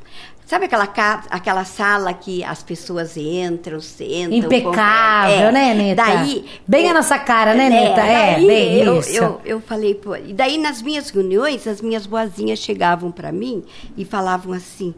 Sabe 0.52 0.66
aquela, 0.66 0.86
casa, 0.86 1.28
aquela 1.30 1.64
sala 1.64 2.12
que 2.12 2.44
as 2.44 2.62
pessoas 2.62 3.16
entram, 3.16 3.80
sentam... 3.80 4.36
Impecável, 4.36 5.46
conversam? 5.46 5.52
né, 5.52 5.72
Neta? 5.72 6.04
Daí, 6.04 6.44
Bem 6.68 6.90
a 6.90 6.92
nossa 6.92 7.18
cara, 7.18 7.54
né, 7.54 7.70
Neta? 7.70 8.02
É, 8.02 8.34
daí 8.34 8.46
bem 8.46 8.78
eu, 8.82 8.98
isso. 8.98 9.16
Eu, 9.16 9.40
eu 9.46 9.60
falei, 9.62 9.94
pô... 9.94 10.14
E 10.14 10.34
daí 10.34 10.58
nas 10.58 10.82
minhas 10.82 11.08
reuniões, 11.08 11.66
as 11.66 11.80
minhas 11.80 12.04
boazinhas 12.04 12.58
chegavam 12.58 13.10
para 13.10 13.32
mim 13.32 13.64
e 13.96 14.04
falavam 14.04 14.52
assim... 14.52 14.94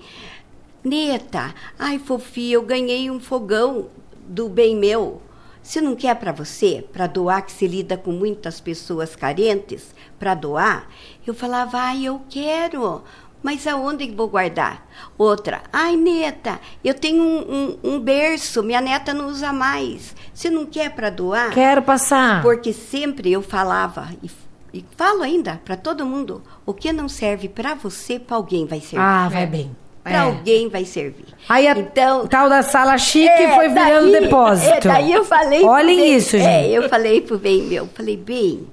Neta, 0.82 1.54
ai, 1.78 2.00
fofinha, 2.00 2.54
eu 2.54 2.62
ganhei 2.62 3.08
um 3.08 3.20
fogão 3.20 3.87
do 4.26 4.49
bem 4.49 4.75
meu. 4.75 5.23
Você 5.62 5.80
não 5.80 5.94
quer 5.94 6.16
para 6.16 6.32
você, 6.32 6.84
para 6.92 7.06
doar, 7.06 7.42
que 7.46 7.52
se 7.52 7.66
lida 7.68 7.96
com 7.96 8.11
muitas 8.11 8.61
pessoas 8.61 9.14
carentes, 9.16 9.94
para 10.18 10.34
doar? 10.34 10.88
Eu 11.26 11.32
falava, 11.32 11.78
ai, 11.78 12.04
eu 12.04 12.20
quero, 12.28 13.02
mas 13.44 13.66
aonde 13.66 14.06
que 14.08 14.14
vou 14.16 14.26
guardar? 14.28 14.84
Outra, 15.18 15.62
ai, 15.72 15.94
neta, 15.96 16.58
eu 16.82 16.94
tenho 16.94 17.22
um, 17.22 17.38
um- 17.84 17.94
um 17.94 18.00
berço, 18.00 18.62
minha 18.62 18.80
neta 18.80 19.12
não 19.12 19.26
usa 19.28 19.52
mais. 19.52 20.16
Você 20.32 20.48
não 20.50 20.64
quer 20.66 20.90
para 20.94 21.10
doar? 21.10 21.50
Quero 21.52 21.82
passar. 21.82 22.40
Porque 22.42 22.72
sempre 22.72 23.30
eu 23.30 23.42
falava, 23.42 24.08
e, 24.22 24.30
e 24.72 24.84
falo 24.96 25.22
ainda 25.22 25.60
para 25.64 25.76
todo 25.76 26.06
mundo, 26.06 26.42
o 26.64 26.72
que 26.72 26.90
não 26.92 27.08
serve 27.08 27.48
para 27.48 27.74
você, 27.74 28.18
para 28.18 28.36
alguém 28.36 28.64
vai 28.66 28.80
servir. 28.80 28.98
Ah, 28.98 29.28
vai 29.28 29.46
bem. 29.46 29.76
Para 30.02 30.12
É. 30.12 30.18
alguém 30.18 30.68
vai 30.68 30.84
servir. 30.84 31.26
Aí 31.48 31.66
a 31.68 31.72
então, 31.78 32.26
tal 32.26 32.48
da 32.48 32.62
sala 32.62 32.96
chique 32.98 33.26
é, 33.28 33.54
foi 33.54 33.68
virando 33.68 34.10
daí- 34.10 34.20
depósito. 34.22 34.88
é, 34.88 34.92
daí 34.92 35.12
eu 35.12 35.24
falei. 35.24 35.62
Olhem 35.64 35.96
bem- 35.98 36.16
isso, 36.16 36.36
é, 36.36 36.40
gente. 36.40 36.72
eu 36.74 36.88
falei 36.90 37.20
pro 37.20 37.38
bem 37.38 37.62
meu, 37.62 37.86
falei, 37.94 38.16
bem, 38.16 38.66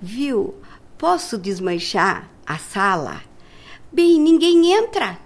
viu, 0.00 0.54
posso 0.96 1.36
desmanchar 1.36 2.28
a 2.46 2.56
sala? 2.56 3.20
Bem, 3.92 4.20
ninguém 4.20 4.72
entra. 4.72 5.18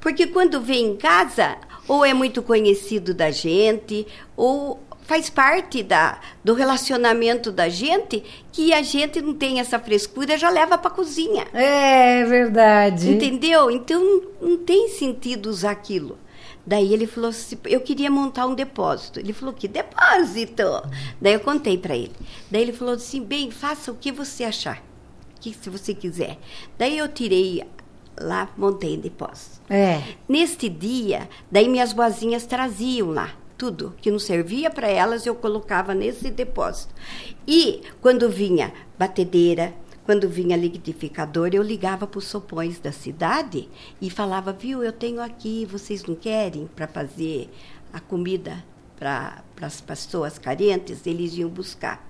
Porque 0.00 0.26
quando 0.26 0.60
vem 0.60 0.86
em 0.86 0.96
casa, 0.96 1.56
ou 1.86 2.04
é 2.04 2.14
muito 2.14 2.42
conhecido 2.42 3.12
da 3.12 3.30
gente, 3.30 4.06
ou 4.36 4.80
faz 5.02 5.30
parte 5.30 5.82
da, 5.82 6.20
do 6.44 6.52
relacionamento 6.52 7.50
da 7.50 7.68
gente, 7.68 8.22
que 8.52 8.74
a 8.74 8.82
gente 8.82 9.22
não 9.22 9.32
tem 9.32 9.58
essa 9.58 9.78
frescura, 9.78 10.36
já 10.36 10.50
leva 10.50 10.76
para 10.76 10.90
cozinha. 10.90 11.46
É 11.54 12.24
verdade. 12.26 13.08
Entendeu? 13.10 13.70
Então 13.70 14.04
não, 14.04 14.50
não 14.50 14.56
tem 14.58 14.88
sentido 14.88 15.46
usar 15.46 15.70
aquilo. 15.70 16.18
Daí 16.66 16.92
ele 16.92 17.06
falou 17.06 17.30
assim, 17.30 17.56
eu 17.64 17.80
queria 17.80 18.10
montar 18.10 18.44
um 18.46 18.54
depósito. 18.54 19.18
Ele 19.18 19.32
falou, 19.32 19.54
que 19.54 19.66
depósito? 19.66 20.62
Daí 21.18 21.32
eu 21.32 21.40
contei 21.40 21.78
para 21.78 21.96
ele. 21.96 22.12
Daí 22.50 22.60
ele 22.60 22.74
falou 22.74 22.92
assim, 22.92 23.24
bem, 23.24 23.50
faça 23.50 23.90
o 23.90 23.94
que 23.94 24.12
você 24.12 24.44
achar, 24.44 24.82
que 25.40 25.54
se 25.54 25.70
você 25.70 25.94
quiser. 25.94 26.36
Daí 26.76 26.98
eu 26.98 27.08
tirei 27.08 27.62
lá, 28.20 28.50
montei 28.56 28.96
depósito. 28.96 29.60
É. 29.68 30.02
Neste 30.28 30.68
dia, 30.68 31.28
daí 31.50 31.68
minhas 31.68 31.92
boazinhas 31.92 32.46
traziam 32.46 33.10
lá 33.10 33.34
tudo 33.58 33.92
que 34.00 34.10
não 34.10 34.20
servia 34.20 34.70
para 34.70 34.88
elas, 34.88 35.26
eu 35.26 35.34
colocava 35.34 35.92
nesse 35.92 36.30
depósito. 36.30 36.94
E 37.46 37.82
quando 38.00 38.30
vinha 38.30 38.72
batedeira, 38.96 39.74
quando 40.06 40.28
vinha 40.28 40.56
liquidificador, 40.56 41.50
eu 41.52 41.62
ligava 41.62 42.06
para 42.06 42.18
os 42.18 42.24
sopões 42.24 42.78
da 42.78 42.92
cidade 42.92 43.68
e 44.00 44.08
falava, 44.08 44.52
viu, 44.52 44.82
eu 44.82 44.92
tenho 44.92 45.20
aqui, 45.20 45.66
vocês 45.66 46.04
não 46.04 46.14
querem 46.14 46.66
para 46.74 46.86
fazer 46.86 47.50
a 47.92 48.00
comida 48.00 48.64
para 48.96 49.42
as 49.60 49.80
pessoas 49.80 50.38
carentes? 50.38 51.06
Eles 51.06 51.36
iam 51.36 51.50
buscar. 51.50 52.07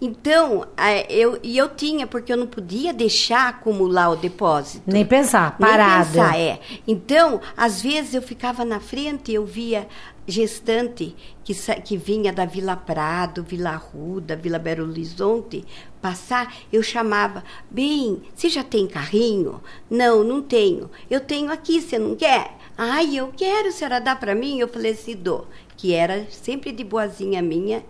Então, 0.00 0.66
eu, 1.08 1.38
e 1.42 1.56
eu 1.56 1.68
tinha, 1.68 2.06
porque 2.06 2.32
eu 2.32 2.36
não 2.36 2.46
podia 2.46 2.92
deixar 2.92 3.48
acumular 3.48 4.10
o 4.10 4.16
depósito. 4.16 4.82
Nem 4.86 5.04
pensar, 5.04 5.56
Nem 5.58 5.68
parado. 5.70 6.12
pensar, 6.12 6.38
é. 6.38 6.60
Então, 6.86 7.40
às 7.56 7.80
vezes 7.82 8.14
eu 8.14 8.22
ficava 8.22 8.64
na 8.64 8.80
frente, 8.80 9.32
eu 9.32 9.44
via 9.44 9.86
gestante 10.26 11.14
que, 11.44 11.54
que 11.82 11.96
vinha 11.96 12.32
da 12.32 12.44
Vila 12.44 12.76
Prado, 12.76 13.42
Vila 13.42 13.70
Arruda, 13.70 14.34
Vila 14.34 14.58
Belo 14.58 14.88
Horizonte, 14.88 15.64
passar, 16.00 16.54
eu 16.72 16.82
chamava, 16.82 17.44
bem, 17.70 18.22
você 18.34 18.48
já 18.48 18.64
tem 18.64 18.86
carrinho? 18.86 19.60
Não, 19.90 20.24
não 20.24 20.42
tenho. 20.42 20.90
Eu 21.10 21.20
tenho 21.20 21.52
aqui, 21.52 21.80
você 21.80 21.98
não 21.98 22.16
quer? 22.16 22.56
Ai, 22.76 23.16
eu 23.16 23.32
quero, 23.36 23.68
a 23.68 23.72
senhora 23.72 24.00
dá 24.00 24.16
para 24.16 24.34
mim? 24.34 24.58
Eu 24.58 24.68
falei 24.68 24.92
assim, 24.92 25.14
dou. 25.14 25.46
Que 25.76 25.92
era 25.92 26.26
sempre 26.30 26.72
de 26.72 26.82
boazinha 26.82 27.42
minha, 27.42 27.84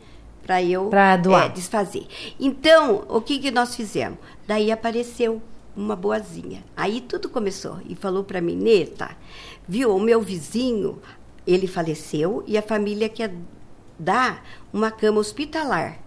para 0.45 0.63
eu 0.63 0.87
Pra 0.89 1.17
doar. 1.17 1.47
é, 1.47 1.49
desfazer. 1.49 2.07
Então, 2.39 3.05
o 3.09 3.21
que, 3.21 3.39
que 3.39 3.51
nós 3.51 3.75
fizemos? 3.75 4.19
Daí 4.47 4.71
apareceu 4.71 5.41
uma 5.77 5.97
boazinha. 5.97 6.63
Aí 6.77 7.01
tudo 7.01 7.29
começou. 7.29 7.79
E 7.89 7.95
falou 7.95 8.23
para 8.25 8.41
mim, 8.41 8.57
Neta, 8.57 9.17
viu, 9.67 9.95
o 9.95 10.01
meu 10.01 10.21
vizinho, 10.21 11.01
ele 11.47 11.67
faleceu 11.67 12.45
e 12.47 12.57
a 12.57 12.63
família 12.63 13.09
quer 13.09 13.33
dar 13.99 14.45
uma 14.73 14.91
cama 14.91 15.21
hospitalar. 15.21 15.99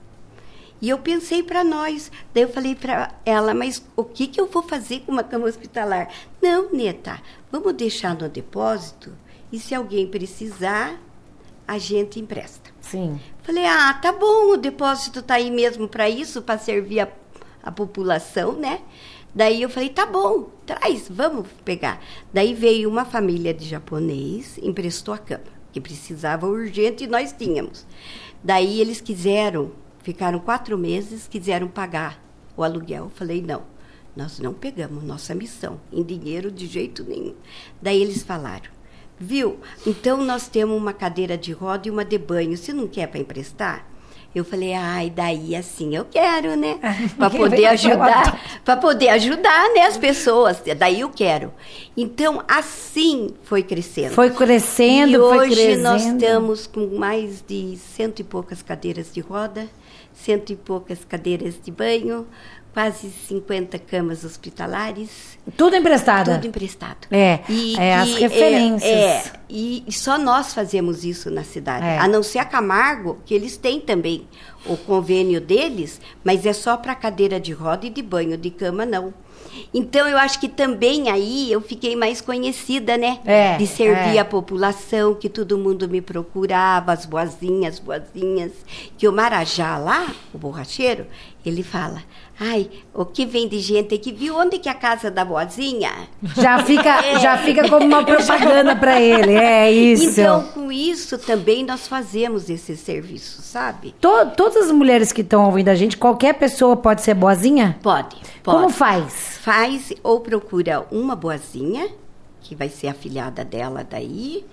E 0.79 0.89
eu 0.89 0.99
pensei 0.99 1.41
para 1.41 1.63
nós. 1.63 2.11
Daí 2.33 2.43
eu 2.43 2.49
falei 2.49 2.75
para 2.75 3.11
ela, 3.25 3.53
mas 3.53 3.83
o 3.95 4.03
que, 4.03 4.27
que 4.27 4.39
eu 4.39 4.45
vou 4.47 4.61
fazer 4.61 4.99
com 5.01 5.11
uma 5.11 5.23
cama 5.23 5.47
hospitalar? 5.47 6.07
Não, 6.41 6.71
Neta, 6.71 7.19
vamos 7.51 7.73
deixar 7.73 8.15
no 8.15 8.29
depósito 8.29 9.11
e 9.51 9.59
se 9.59 9.73
alguém 9.73 10.05
precisar, 10.07 10.99
a 11.67 11.77
gente 11.77 12.19
empresta. 12.19 12.71
Sim. 12.79 13.19
Falei, 13.43 13.65
ah, 13.65 13.93
tá 14.01 14.13
bom, 14.13 14.53
o 14.53 14.57
depósito 14.57 15.21
tá 15.21 15.35
aí 15.35 15.51
mesmo 15.51 15.87
para 15.87 16.09
isso, 16.09 16.41
para 16.41 16.57
servir 16.57 17.01
a, 17.01 17.09
a 17.61 17.71
população, 17.71 18.53
né? 18.53 18.81
Daí 19.35 19.61
eu 19.61 19.69
falei, 19.69 19.89
tá 19.89 20.05
bom, 20.05 20.49
traz, 20.65 21.07
vamos 21.09 21.47
pegar. 21.63 22.01
Daí 22.33 22.53
veio 22.53 22.89
uma 22.89 23.05
família 23.05 23.53
de 23.53 23.65
japonês, 23.65 24.57
emprestou 24.63 25.13
a 25.13 25.17
cama, 25.17 25.43
que 25.71 25.81
precisava 25.81 26.47
urgente 26.47 27.03
e 27.03 27.07
nós 27.07 27.33
tínhamos. 27.37 27.85
Daí 28.43 28.79
eles 28.79 29.01
quiseram, 29.01 29.71
ficaram 30.01 30.39
quatro 30.39 30.77
meses, 30.77 31.27
quiseram 31.27 31.67
pagar 31.67 32.23
o 32.55 32.63
aluguel. 32.63 33.05
Eu 33.05 33.09
falei, 33.11 33.41
não, 33.41 33.61
nós 34.15 34.39
não 34.39 34.53
pegamos 34.53 35.03
nossa 35.03 35.35
missão 35.35 35.79
em 35.91 36.01
dinheiro 36.01 36.49
de 36.49 36.65
jeito 36.65 37.03
nenhum. 37.03 37.35
Daí 37.79 38.01
eles 38.01 38.23
falaram, 38.23 38.71
viu? 39.19 39.59
Então 39.85 40.23
nós 40.23 40.47
temos 40.47 40.77
uma 40.77 40.93
cadeira 40.93 41.37
de 41.37 41.51
roda 41.51 41.87
e 41.87 41.91
uma 41.91 42.05
de 42.05 42.17
banho. 42.17 42.57
Você 42.57 42.73
não 42.73 42.87
quer 42.87 43.07
para 43.07 43.19
emprestar? 43.19 43.96
Eu 44.35 44.45
falei, 44.45 44.73
ai, 44.73 45.09
daí 45.09 45.55
assim 45.55 45.95
eu 45.95 46.05
quero, 46.05 46.55
né? 46.55 46.77
Para 47.17 47.29
poder 47.29 47.65
ajudar, 47.65 48.39
para 48.63 48.77
poder 48.77 49.09
ajudar, 49.09 49.73
né, 49.73 49.83
as 49.87 49.97
pessoas. 49.97 50.61
Daí 50.77 50.99
eu 50.99 51.09
quero. 51.09 51.51
Então, 51.95 52.43
assim 52.47 53.33
foi 53.43 53.63
crescendo. 53.63 54.13
Foi 54.13 54.29
crescendo, 54.29 55.15
e 55.15 55.17
foi 55.17 55.37
hoje 55.37 55.55
crescendo. 55.55 55.83
nós 55.83 56.05
estamos 56.05 56.67
com 56.67 56.85
mais 56.97 57.43
de 57.47 57.77
cento 57.77 58.19
e 58.19 58.23
poucas 58.23 58.61
cadeiras 58.61 59.11
de 59.11 59.21
roda, 59.21 59.67
cento 60.13 60.51
e 60.51 60.55
poucas 60.55 61.03
cadeiras 61.03 61.55
de 61.63 61.71
banho, 61.71 62.27
quase 62.77 63.09
50 63.09 63.79
camas 63.79 64.23
hospitalares. 64.23 65.39
Tudo 65.57 65.75
emprestada. 65.75 66.35
Tudo 66.35 66.45
emprestado. 66.45 67.07
É, 67.09 67.39
é, 67.75 67.95
as 67.95 68.13
referências. 68.13 68.83
É, 68.83 69.17
é, 69.17 69.23
e, 69.49 69.83
e 69.87 69.91
só 69.91 70.15
nós 70.15 70.53
fazemos 70.53 71.03
isso 71.03 71.31
na 71.31 71.43
cidade. 71.43 71.87
É. 71.87 71.97
A 71.97 72.07
não 72.07 72.21
ser 72.21 72.37
a 72.37 72.45
Camargo, 72.45 73.17
que 73.25 73.33
eles 73.33 73.57
têm 73.57 73.79
também 73.79 74.16
o 74.65 74.77
convênio 74.77 75.41
deles, 75.41 75.99
mas 76.23 76.45
é 76.45 76.53
só 76.53 76.77
para 76.77 76.95
cadeira 76.95 77.39
de 77.39 77.51
roda 77.51 77.85
e 77.85 77.89
de 77.89 78.01
banho, 78.01 78.37
de 78.37 78.49
cama 78.49 78.85
não. 78.85 79.13
Então 79.73 80.07
eu 80.07 80.17
acho 80.17 80.39
que 80.39 80.47
também 80.47 81.09
aí 81.09 81.51
eu 81.51 81.61
fiquei 81.61 81.95
mais 81.95 82.21
conhecida, 82.21 82.97
né? 82.97 83.19
É, 83.25 83.57
de 83.57 83.67
servir 83.67 84.17
é. 84.17 84.19
a 84.19 84.25
população, 84.25 85.13
que 85.13 85.29
todo 85.29 85.57
mundo 85.57 85.87
me 85.89 86.01
procurava, 86.01 86.91
as 86.93 87.05
boazinhas, 87.05 87.79
boazinhas. 87.79 88.51
Que 88.97 89.07
o 89.07 89.11
Marajá 89.13 89.77
lá, 89.77 90.07
o 90.33 90.37
borracheiro, 90.37 91.05
ele 91.45 91.63
fala: 91.63 92.03
Ai, 92.39 92.69
o 92.93 93.03
que 93.03 93.25
vem 93.25 93.47
de 93.47 93.59
gente 93.59 93.95
aqui, 93.95 94.11
viu 94.11 94.37
onde 94.37 94.59
que 94.59 94.69
é 94.69 94.71
a 94.71 94.75
casa 94.75 95.09
da 95.09 95.25
boazinha? 95.25 95.91
Já 96.35 96.59
fica, 96.63 97.01
já 97.19 97.37
fica 97.37 97.67
como 97.67 97.85
uma 97.85 98.03
propaganda 98.05 98.75
para 98.75 99.01
ele. 99.01 99.33
É 99.33 99.71
isso. 99.71 100.19
Então, 100.19 100.43
com 100.53 100.71
isso 100.71 101.17
também 101.17 101.63
nós 101.65 101.87
fazemos 101.87 102.49
esse 102.49 102.77
serviço, 102.77 103.41
sabe? 103.41 103.95
To- 103.99 104.31
todas 104.35 104.65
as 104.65 104.71
mulheres 104.71 105.11
que 105.11 105.21
estão 105.21 105.45
ouvindo 105.45 105.69
a 105.69 105.75
gente, 105.75 105.97
qualquer 105.97 106.33
pessoa 106.33 106.75
pode 106.75 107.01
ser 107.01 107.15
boazinha? 107.15 107.77
Pode, 107.81 108.15
pode. 108.51 108.57
Como 108.63 108.69
faz? 108.69 109.37
Faz 109.41 109.93
ou 110.03 110.19
procura 110.21 110.85
uma 110.91 111.15
boazinha, 111.15 111.87
que 112.41 112.55
vai 112.55 112.69
ser 112.69 112.87
a 112.87 112.93
filhada 112.93 113.43
dela 113.43 113.85
daí, 113.87 114.45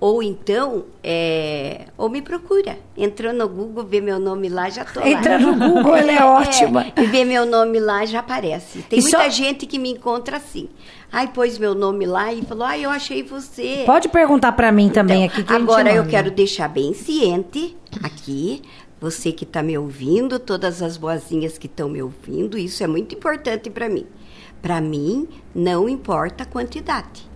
ou 0.00 0.22
então, 0.22 0.84
é, 1.04 1.82
ou 1.98 2.08
me 2.08 2.22
procura. 2.22 2.78
Entrou 2.96 3.32
no 3.32 3.48
Google, 3.48 3.84
vê 3.84 4.00
meu 4.00 4.18
nome 4.18 4.48
lá, 4.48 4.68
já 4.70 4.84
tô 4.84 5.00
lá. 5.00 5.08
Entra 5.08 5.38
no 5.38 5.54
Google, 5.54 5.94
ela 5.94 6.12
é 6.12 6.24
ótima. 6.24 6.86
e 6.96 7.06
vê 7.06 7.24
meu 7.24 7.44
nome 7.46 7.78
lá, 7.78 8.04
já 8.06 8.20
aparece. 8.20 8.82
Tem 8.82 8.98
E 8.98 9.02
muita 9.02 9.18
só- 9.24 9.28
gente 9.28 9.66
que 9.66 9.78
me 9.78 9.90
encontra 9.90 10.38
assim. 10.38 10.68
Ai, 11.12 11.28
pôs 11.28 11.58
meu 11.58 11.74
nome 11.74 12.06
lá 12.06 12.32
e 12.32 12.40
falou, 12.42 12.64
ai, 12.64 12.84
eu 12.86 12.90
achei 12.90 13.22
você. 13.22 13.82
Pode 13.84 14.08
perguntar 14.08 14.52
para 14.52 14.72
mim 14.72 14.88
também 14.88 15.24
Então, 15.26 15.36
aqui. 15.40 15.44
que 15.44 15.52
agora 15.52 15.92
eu 15.92 16.06
quero 16.06 16.30
deixar 16.30 16.68
bem 16.68 16.94
ciente 16.94 17.76
aqui, 18.02 18.62
você 19.02 19.32
que 19.32 19.42
está 19.42 19.64
me 19.64 19.76
ouvindo, 19.76 20.38
todas 20.38 20.80
as 20.80 20.96
boazinhas 20.96 21.58
que 21.58 21.66
estão 21.66 21.88
me 21.88 22.00
ouvindo, 22.00 22.56
isso 22.56 22.84
é 22.84 22.86
muito 22.86 23.16
importante 23.16 23.68
para 23.68 23.88
mim. 23.88 24.06
Para 24.62 24.80
mim, 24.80 25.26
não 25.52 25.88
importa 25.88 26.44
a 26.44 26.46
quantidade. 26.46 27.28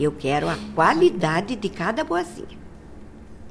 Eu 0.00 0.10
quero 0.12 0.48
a 0.48 0.56
qualidade 0.74 1.56
de 1.56 1.68
cada 1.68 2.02
boazinha. 2.02 2.56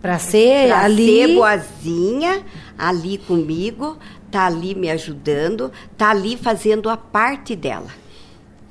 Pra 0.01 0.17
ser 0.17 0.69
Pra 0.69 0.85
ali. 0.85 1.05
ser 1.05 1.35
boazinha, 1.35 2.43
ali 2.75 3.19
comigo, 3.19 3.99
tá 4.31 4.47
ali 4.47 4.73
me 4.73 4.89
ajudando, 4.89 5.71
tá 5.95 6.09
ali 6.09 6.35
fazendo 6.35 6.89
a 6.89 6.97
parte 6.97 7.55
dela. 7.55 7.91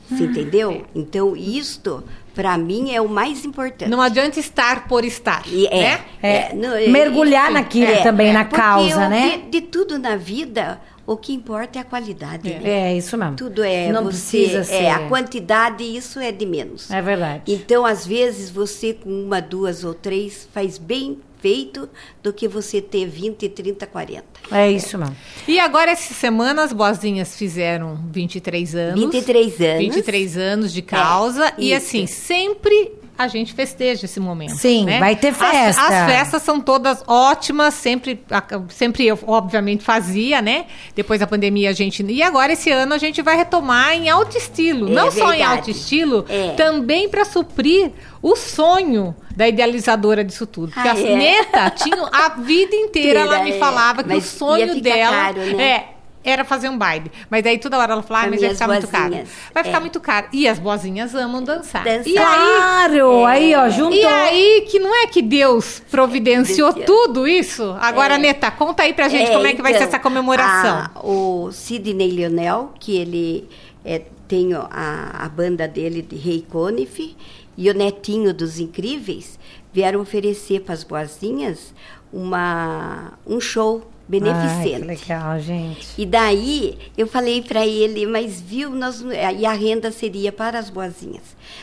Você 0.09 0.25
Ah, 0.25 0.27
entendeu? 0.27 0.85
Então, 0.95 1.35
isto, 1.37 2.05
para 2.35 2.57
mim, 2.59 2.93
é 2.95 3.01
o 3.01 3.09
mais 3.09 3.45
importante. 3.45 3.89
Não 3.91 4.01
adianta 4.01 4.39
estar 4.39 4.87
por 4.87 5.05
estar, 5.05 5.43
E 5.47 5.67
é, 5.67 5.71
né? 5.83 6.01
É, 6.23 6.55
não, 6.55 6.71
mergulhar 6.93 7.45
isso, 7.45 7.53
naquilo 7.55 8.03
também, 8.03 8.33
na 8.33 8.45
causa, 8.45 9.09
né? 9.09 9.39
De, 9.51 9.61
de 9.61 9.61
tudo 9.63 9.99
na 9.99 10.17
vida, 10.17 10.81
o 11.07 11.17
que 11.17 11.33
importa 11.33 11.79
é 11.79 11.83
a 11.83 11.85
qualidade. 11.85 12.49
né? 12.49 12.61
É, 12.65 12.97
isso 12.97 13.17
mesmo. 13.17 13.37
Tudo 13.37 13.63
é 13.65 13.91
Não 13.91 14.05
você, 14.05 14.39
precisa 14.39 14.65
ser. 14.65 14.75
é 14.75 14.91
a 14.91 15.09
quantidade, 15.09 15.85
isso 15.85 16.19
é 16.21 16.31
de 16.33 16.45
menos. 16.47 16.91
É 16.91 17.01
verdade. 17.01 17.43
Então, 17.53 17.85
às 17.87 18.07
vezes, 18.07 18.51
você 18.51 18.93
com 18.95 19.09
uma, 19.11 19.41
duas 19.41 19.85
ou 19.85 19.95
três 19.95 20.49
faz 20.53 20.77
bem 20.79 21.19
feito 21.45 21.91
do 22.23 22.33
que 22.33 22.49
você 22.49 22.81
ter 22.81 23.07
20, 23.07 23.51
30, 23.51 23.87
40. 23.87 24.25
É 24.51 24.73
isso 24.73 24.97
mesmo. 24.97 25.15
E 25.47 25.61
agora, 25.61 25.91
essa 25.91 26.15
semana, 26.15 26.65
as 26.65 26.73
boazinhas 26.73 27.37
fizeram 27.37 28.01
23 28.11 28.75
anos. 28.75 29.01
23 29.01 29.61
anos. 29.61 29.79
23 29.79 30.37
anos 30.39 30.73
de 30.73 30.81
causa. 30.81 31.53
e 31.59 31.67
isso. 31.67 31.77
assim, 31.77 32.07
sempre 32.07 32.93
a 33.17 33.29
gente 33.29 33.53
festeja 33.53 34.07
esse 34.07 34.19
momento. 34.19 34.57
Sim, 34.57 34.85
né? 34.85 34.99
vai 34.99 35.15
ter 35.17 35.29
As- 35.29 35.37
festa. 35.37 35.83
As, 35.83 36.11
festas 36.11 36.43
são 36.43 36.61
todas 36.61 37.03
ótimas, 37.07 37.75
sempre, 37.75 38.23
sempre 38.71 39.07
eu, 39.07 39.19
obviamente, 39.27 39.85
fazia, 39.85 40.43
né? 40.43 40.67
Depois 40.95 41.21
da 41.21 41.27
pandemia 41.27 41.71
a 41.71 41.73
gente. 41.73 42.03
E 42.05 42.23
agora, 42.23 42.53
esse 42.53 42.71
ano, 42.71 42.93
a 42.95 42.99
gente 42.99 43.23
vai 43.23 43.37
retomar 43.37 43.93
em 43.95 44.09
alto 44.09 44.37
estilo. 44.37 44.89
É 44.89 44.93
Não 44.93 45.11
só 45.11 45.33
em 45.33 45.39
verdade. 45.39 45.59
alto 45.59 45.71
estilo, 45.71 46.25
É. 46.29 46.51
também 46.55 47.09
para 47.09 47.25
suprir 47.25 47.93
o 48.21 48.35
sonho 48.37 49.15
da 49.37 49.49
idealizadora 49.49 50.25
disso 50.25 50.47
tudo. 50.47 50.73
Porque 50.73 50.89
Ah, 50.89 50.93
a 50.93 50.99
é? 51.01 51.17
Neta 51.17 51.71
tinha 51.71 51.97
a 52.13 52.29
vida 52.41 52.75
inteira, 52.75 53.21
ela 53.21 53.43
me 53.43 53.53
é. 53.53 53.59
falava 53.59 54.03
que 54.03 54.09
Mas 54.09 54.25
o 54.33 54.39
sonho 54.39 54.81
dela 54.81 55.11
caro, 55.11 55.41
né? 55.57 55.63
é 55.63 55.94
era 56.25 56.45
fazer 56.45 56.69
um 56.71 56.79
baile. 56.79 57.13
Mas 57.31 57.45
daí 57.45 57.59
toda 57.59 57.79
hora 57.79 57.93
ela 57.93 58.03
falava, 58.03 58.25
ah, 58.25 58.29
As 58.29 58.31
mas 58.31 58.41
vai 58.41 58.51
ficar 58.55 58.67
muito 58.69 58.89
caro. 58.89 59.15
Vai 59.53 59.65
ficar 59.65 59.77
é. 59.77 59.81
muito 59.81 60.01
caro. 60.01 60.27
E 60.33 60.49
as 60.49 60.59
boazinhas 60.59 61.15
amam 61.15 61.43
dançar. 61.43 61.85
Dançar. 61.85 62.07
E 62.07 62.17
aí, 62.19 62.57
Claro! 62.57 63.25
Aí, 63.27 63.55
ó, 63.55 63.69
juntou. 63.69 63.93
e 63.99 64.05
aí 64.05 64.67
que 64.71 64.79
não 64.79 64.95
é 65.03 65.07
que 65.07 65.21
Deus 65.23 65.83
providenciou 65.91 66.73
Providenciou. 66.73 67.07
tudo 67.07 67.29
isso? 67.29 67.77
Agora, 67.81 68.15
É. 68.15 68.19
Neta, 68.19 68.51
conta 68.51 68.83
aí 68.85 68.95
pra 68.95 69.09
gente 69.09 69.31
como 69.31 69.47
é 69.47 69.53
que 69.55 69.61
vai 69.63 69.73
ser 69.73 69.79
então, 69.81 69.89
essa 69.89 69.99
comemoração. 69.99 70.77
a- 70.79 70.91
o 71.07 71.51
Sidney 71.53 72.11
Leonel, 72.11 72.73
que 72.81 72.97
ele 72.97 73.49
é, 73.85 74.01
tem 74.27 74.55
a, 74.55 75.25
a 75.25 75.29
banda 75.29 75.69
dele 75.69 76.01
de 76.01 76.17
Rei 76.17 76.45
Conif, 76.51 77.15
e 77.57 77.71
o 77.71 77.75
netinho 77.75 78.33
dos 78.33 78.59
Incríveis 78.59 79.39
vieram 79.73 80.01
oferecer 80.01 80.61
para 80.63 80.73
as 80.75 80.83
boazinhas 80.83 81.75
uma, 82.13 83.13
um 83.27 83.41
show 83.41 83.83
beneficente. 84.07 84.85
Ai, 84.89 84.97
que 84.97 85.05
legal, 85.13 85.41
gente. 85.41 85.89
E 85.97 86.05
daí 86.05 86.79
eu 86.97 87.07
falei 87.07 87.41
para 87.43 87.67
ele, 87.67 88.07
mas 88.07 88.41
viu, 88.41 88.71
nós 88.71 89.01
não- 89.01 89.13
e 89.13 89.47
a 89.47 89.53
renda 89.53 89.91
seria 89.91 90.31
para 90.31 90.59
as 90.59 90.69
boazinhas. 90.71 91.23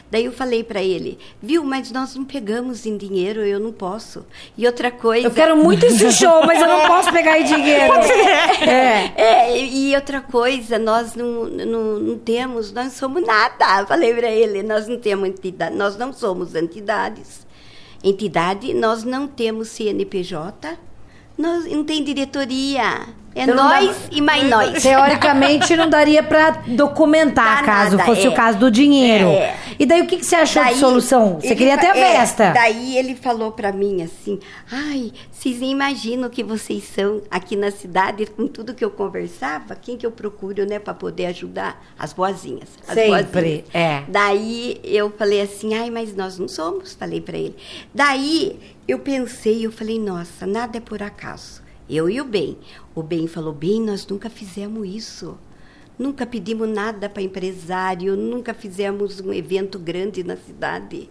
Daí 0.09 0.25
eu 0.25 0.31
falei 0.31 0.63
para 0.63 0.81
ele, 0.81 1.17
viu, 1.41 1.63
mas 1.63 1.91
nós 1.91 2.15
não 2.15 2.23
pegamos 2.25 2.85
em 2.85 2.97
dinheiro, 2.97 3.41
eu 3.41 3.59
não 3.59 3.71
posso. 3.71 4.25
E 4.57 4.65
outra 4.65 4.89
coisa. 4.91 5.27
Eu 5.27 5.31
quero 5.31 5.55
muito 5.55 5.85
esse 5.85 6.11
show, 6.13 6.45
mas 6.45 6.59
eu 6.59 6.67
não 6.67 6.87
posso 6.87 7.11
pegar 7.11 7.39
em 7.39 7.43
dinheiro. 7.45 7.93
É. 8.61 9.11
É, 9.21 9.57
e 9.57 9.91
e 9.91 9.95
outra 9.95 10.21
coisa, 10.21 10.77
nós 10.77 11.15
não, 11.15 11.45
não, 11.45 11.99
não 11.99 12.17
temos, 12.17 12.71
nós 12.71 12.85
não 12.85 12.91
somos 12.91 13.25
nada. 13.25 13.85
Falei 13.85 14.13
para 14.13 14.29
ele, 14.31 14.61
nós 14.63 14.87
não 14.87 14.97
temos 14.99 15.27
entidade, 15.27 15.75
nós 15.75 15.97
não 15.97 16.13
somos 16.13 16.53
entidades. 16.55 17.45
Entidade, 18.03 18.73
nós 18.73 19.03
não 19.03 19.27
temos 19.27 19.67
CNPJ, 19.69 20.77
nós 21.41 21.65
não 21.65 21.83
tem 21.83 22.03
diretoria. 22.03 23.07
É 23.33 23.43
Então 23.43 23.55
não 23.55 23.69
dá- 23.69 23.81
nós 23.81 23.97
e 24.11 24.19
mais 24.21 24.43
nós. 24.49 24.83
Teoricamente 24.83 25.75
não 25.77 25.89
daria 25.89 26.21
pra 26.21 26.51
documentar 26.67 27.61
Dá 27.61 27.63
caso 27.65 27.97
nada, 27.97 28.03
fosse 28.03 28.25
é. 28.25 28.29
o 28.29 28.33
caso 28.33 28.57
do 28.57 28.69
dinheiro. 28.69 29.27
É. 29.29 29.55
E 29.79 29.85
daí 29.85 30.01
o 30.01 30.05
que, 30.07 30.17
que 30.17 30.25
você 30.25 30.35
achou 30.35 30.61
de 30.63 30.69
Daí, 30.71 30.79
solução? 30.79 31.39
Você 31.39 31.55
queria 31.55 31.75
fa- 31.75 31.81
ter 31.81 31.87
a 31.91 31.97
é, 31.97 32.17
festa. 32.17 32.51
daí 32.51 32.97
ele 32.97 33.15
falou 33.15 33.51
pra 33.53 33.71
mim 33.71 34.03
assim: 34.03 34.37
ai, 34.69 35.13
vocês 35.31 35.59
nem 35.61 35.71
imaginam 35.71 36.29
que 36.29 36.43
vocês 36.43 36.83
são 36.83 37.21
aqui 37.31 37.55
na 37.55 37.71
cidade, 37.71 38.25
com 38.25 38.45
tudo 38.47 38.73
que 38.73 38.83
eu 38.83 38.91
conversava, 38.91 39.75
quem 39.75 39.95
que 39.97 40.05
eu 40.05 40.11
procuro, 40.11 40.65
né, 40.65 40.77
pra 40.77 40.93
poder 40.93 41.27
ajudar? 41.27 41.81
As 41.97 42.11
boazinhas. 42.13 42.67
As 42.87 42.93
Sempre, 42.93 43.23
boazinhas. 43.23 43.63
é. 43.73 44.03
Daí 44.09 44.79
eu 44.83 45.09
falei 45.17 45.41
assim: 45.41 45.73
ai, 45.73 45.89
mas 45.89 46.13
nós 46.15 46.37
não 46.37 46.49
somos, 46.49 46.93
falei 46.93 47.21
pra 47.21 47.37
ele. 47.37 47.55
Daí 47.95 48.59
eu 48.87 48.99
pensei, 48.99 49.65
eu 49.65 49.71
falei: 49.71 49.97
nossa, 49.97 50.45
nada 50.45 50.77
é 50.77 50.81
por 50.81 51.01
acaso. 51.01 51.60
Eu 51.91 52.09
e 52.09 52.21
o 52.21 52.25
Bem. 52.25 52.57
O 52.95 53.03
Bem 53.03 53.27
falou: 53.27 53.51
Bem, 53.53 53.81
nós 53.81 54.07
nunca 54.07 54.29
fizemos 54.29 54.87
isso. 54.87 55.37
Nunca 55.99 56.25
pedimos 56.25 56.67
nada 56.69 57.07
para 57.09 57.21
empresário, 57.21 58.15
nunca 58.15 58.53
fizemos 58.53 59.19
um 59.19 59.31
evento 59.31 59.77
grande 59.77 60.23
na 60.23 60.35
cidade. 60.37 61.09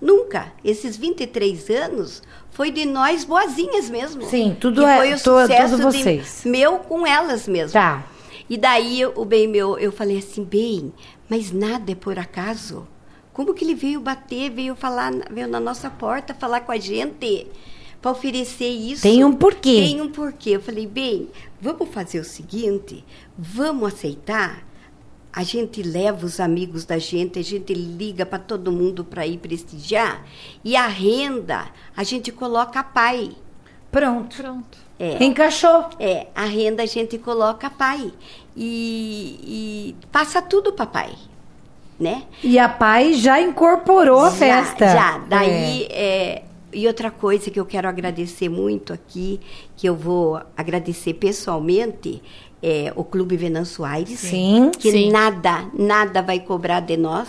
Nunca. 0.00 0.50
Esses 0.64 0.96
23 0.96 1.68
anos 1.68 2.22
foi 2.50 2.70
de 2.70 2.86
nós 2.86 3.24
boazinhas 3.24 3.90
mesmo. 3.90 4.22
Sim, 4.22 4.56
tudo 4.58 4.86
é- 4.86 4.96
foi 4.96 5.08
o 5.12 5.16
to- 5.20 5.40
sucesso 5.42 5.76
tudo 5.76 5.90
de- 5.92 5.98
vocês. 6.02 6.42
meu 6.46 6.78
com 6.78 7.06
elas 7.06 7.46
mesmo. 7.46 7.72
Tá. 7.74 8.06
E 8.48 8.56
daí 8.56 9.04
o 9.04 9.24
bem 9.26 9.46
meu, 9.46 9.78
eu 9.78 9.92
falei 9.92 10.16
assim, 10.18 10.42
bem, 10.42 10.90
mas 11.28 11.52
nada 11.52 11.92
é 11.92 11.94
por 11.94 12.18
acaso. 12.18 12.88
Como 13.32 13.52
que 13.52 13.62
ele 13.62 13.74
veio 13.74 14.00
bater, 14.00 14.50
veio 14.50 14.74
falar, 14.74 15.12
veio 15.30 15.46
na 15.48 15.60
nossa 15.60 15.90
porta 15.90 16.32
falar 16.34 16.60
com 16.62 16.72
a 16.72 16.78
gente 16.78 17.46
para 18.00 18.10
oferecer 18.10 18.68
isso? 18.68 19.02
Tem 19.02 19.24
um 19.24 19.32
porquê. 19.32 19.82
Tem 19.88 20.00
um 20.00 20.10
porquê. 20.10 20.50
Eu 20.50 20.60
falei, 20.62 20.86
bem, 20.86 21.28
vamos 21.60 21.88
fazer 21.90 22.18
o 22.20 22.24
seguinte, 22.24 23.04
vamos 23.38 23.92
aceitar. 23.92 24.64
A 25.32 25.44
gente 25.44 25.80
leva 25.82 26.26
os 26.26 26.40
amigos 26.40 26.84
da 26.84 26.98
gente, 26.98 27.38
a 27.38 27.42
gente 27.42 27.72
liga 27.72 28.26
para 28.26 28.38
todo 28.40 28.72
mundo 28.72 29.04
para 29.04 29.24
ir 29.26 29.38
prestigiar 29.38 30.24
e 30.64 30.74
a 30.74 30.88
renda 30.88 31.68
a 31.96 32.02
gente 32.02 32.32
coloca 32.32 32.80
a 32.80 32.84
pai. 32.84 33.30
Pronto. 33.92 34.36
Pronto. 34.36 34.78
É. 34.98 35.22
Encaixou. 35.24 35.88
É, 36.00 36.26
a 36.34 36.44
renda 36.46 36.82
a 36.82 36.86
gente 36.86 37.16
coloca 37.16 37.70
pai 37.70 38.12
e, 38.56 39.94
e 40.02 40.06
passa 40.10 40.42
tudo 40.42 40.72
para 40.72 40.86
pai, 40.86 41.12
né? 41.98 42.24
E 42.42 42.58
a 42.58 42.68
pai 42.68 43.12
já 43.14 43.40
incorporou 43.40 44.20
a 44.20 44.30
Já- 44.30 44.36
festa. 44.36 44.88
Já, 44.88 45.18
daí 45.28 45.84
é, 45.90 46.42
e 46.72 46.86
outra 46.86 47.10
coisa 47.10 47.50
que 47.50 47.58
eu 47.58 47.66
quero 47.66 47.88
agradecer 47.88 48.48
muito 48.48 48.92
aqui, 48.92 49.40
que 49.76 49.88
eu 49.88 49.94
vou 49.94 50.40
agradecer 50.56 51.14
pessoalmente, 51.14 52.22
é 52.62 52.92
o 52.94 53.02
Clube 53.04 53.36
Venâncio 53.36 53.84
Aires, 53.84 54.20
Sim. 54.20 54.70
que 54.78 54.90
Sim. 54.90 55.10
nada, 55.10 55.70
nada 55.72 56.20
vai 56.22 56.40
cobrar 56.40 56.80
de 56.80 56.96
nós 56.96 57.28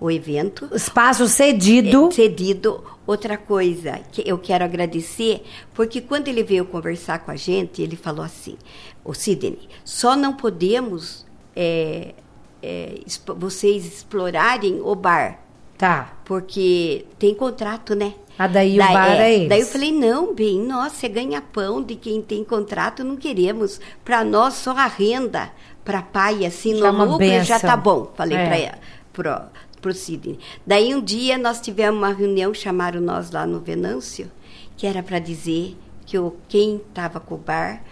o 0.00 0.10
evento. 0.10 0.68
Espaço 0.74 1.28
cedido. 1.28 2.08
É, 2.08 2.10
cedido. 2.10 2.82
Outra 3.06 3.36
coisa 3.36 4.00
que 4.12 4.22
eu 4.24 4.38
quero 4.38 4.64
agradecer, 4.64 5.42
porque 5.74 6.00
quando 6.00 6.28
ele 6.28 6.42
veio 6.42 6.64
conversar 6.64 7.18
com 7.18 7.30
a 7.30 7.36
gente, 7.36 7.82
ele 7.82 7.96
falou 7.96 8.24
assim: 8.24 8.56
Ô 9.04 9.12
Sidney, 9.12 9.68
só 9.84 10.16
não 10.16 10.34
podemos 10.34 11.26
é, 11.54 12.14
é, 12.62 13.00
vocês 13.36 13.84
explorarem 13.84 14.80
o 14.80 14.94
bar, 14.94 15.40
Tá. 15.76 16.16
porque 16.24 17.04
tem 17.18 17.34
contrato, 17.34 17.94
né? 17.94 18.14
Ah, 18.38 18.46
daí 18.46 18.74
o 18.74 18.78
bar 18.78 19.10
é 19.20 19.34
eles. 19.34 19.48
Daí 19.48 19.60
eu 19.60 19.66
falei, 19.66 19.92
não, 19.92 20.34
bem, 20.34 20.58
nossa, 20.60 20.96
você 20.96 21.08
ganha 21.08 21.40
pão 21.40 21.82
de 21.82 21.94
quem 21.94 22.20
tem 22.22 22.42
contrato, 22.42 23.04
não 23.04 23.16
queremos. 23.16 23.80
Para 24.04 24.24
nós, 24.24 24.54
só 24.54 24.70
a 24.72 24.86
renda 24.86 25.50
para 25.84 26.00
pai, 26.02 26.44
assim, 26.46 26.76
Já 26.76 26.88
é 26.88 26.90
no 26.90 26.96
uma 26.96 27.04
lucro, 27.04 27.44
já 27.44 27.58
tá 27.60 27.76
bom. 27.76 28.10
Falei 28.16 28.36
É. 28.38 28.46
para 28.46 28.56
ela, 28.58 28.78
pro, 29.12 29.34
pro 29.80 29.92
Sidney. 29.92 30.38
Daí 30.66 30.94
um 30.94 31.00
dia 31.00 31.36
nós 31.38 31.60
tivemos 31.60 31.98
uma 31.98 32.12
reunião, 32.12 32.52
chamaram 32.54 33.00
nós 33.00 33.30
lá 33.30 33.46
no 33.46 33.60
Venâncio, 33.60 34.30
que 34.76 34.86
era 34.86 35.02
para 35.02 35.18
dizer 35.18 35.76
que 36.06 36.18
o, 36.18 36.34
quem 36.48 36.76
estava 36.76 37.20
com 37.20 37.34
o 37.34 37.38
bar, 37.38 37.82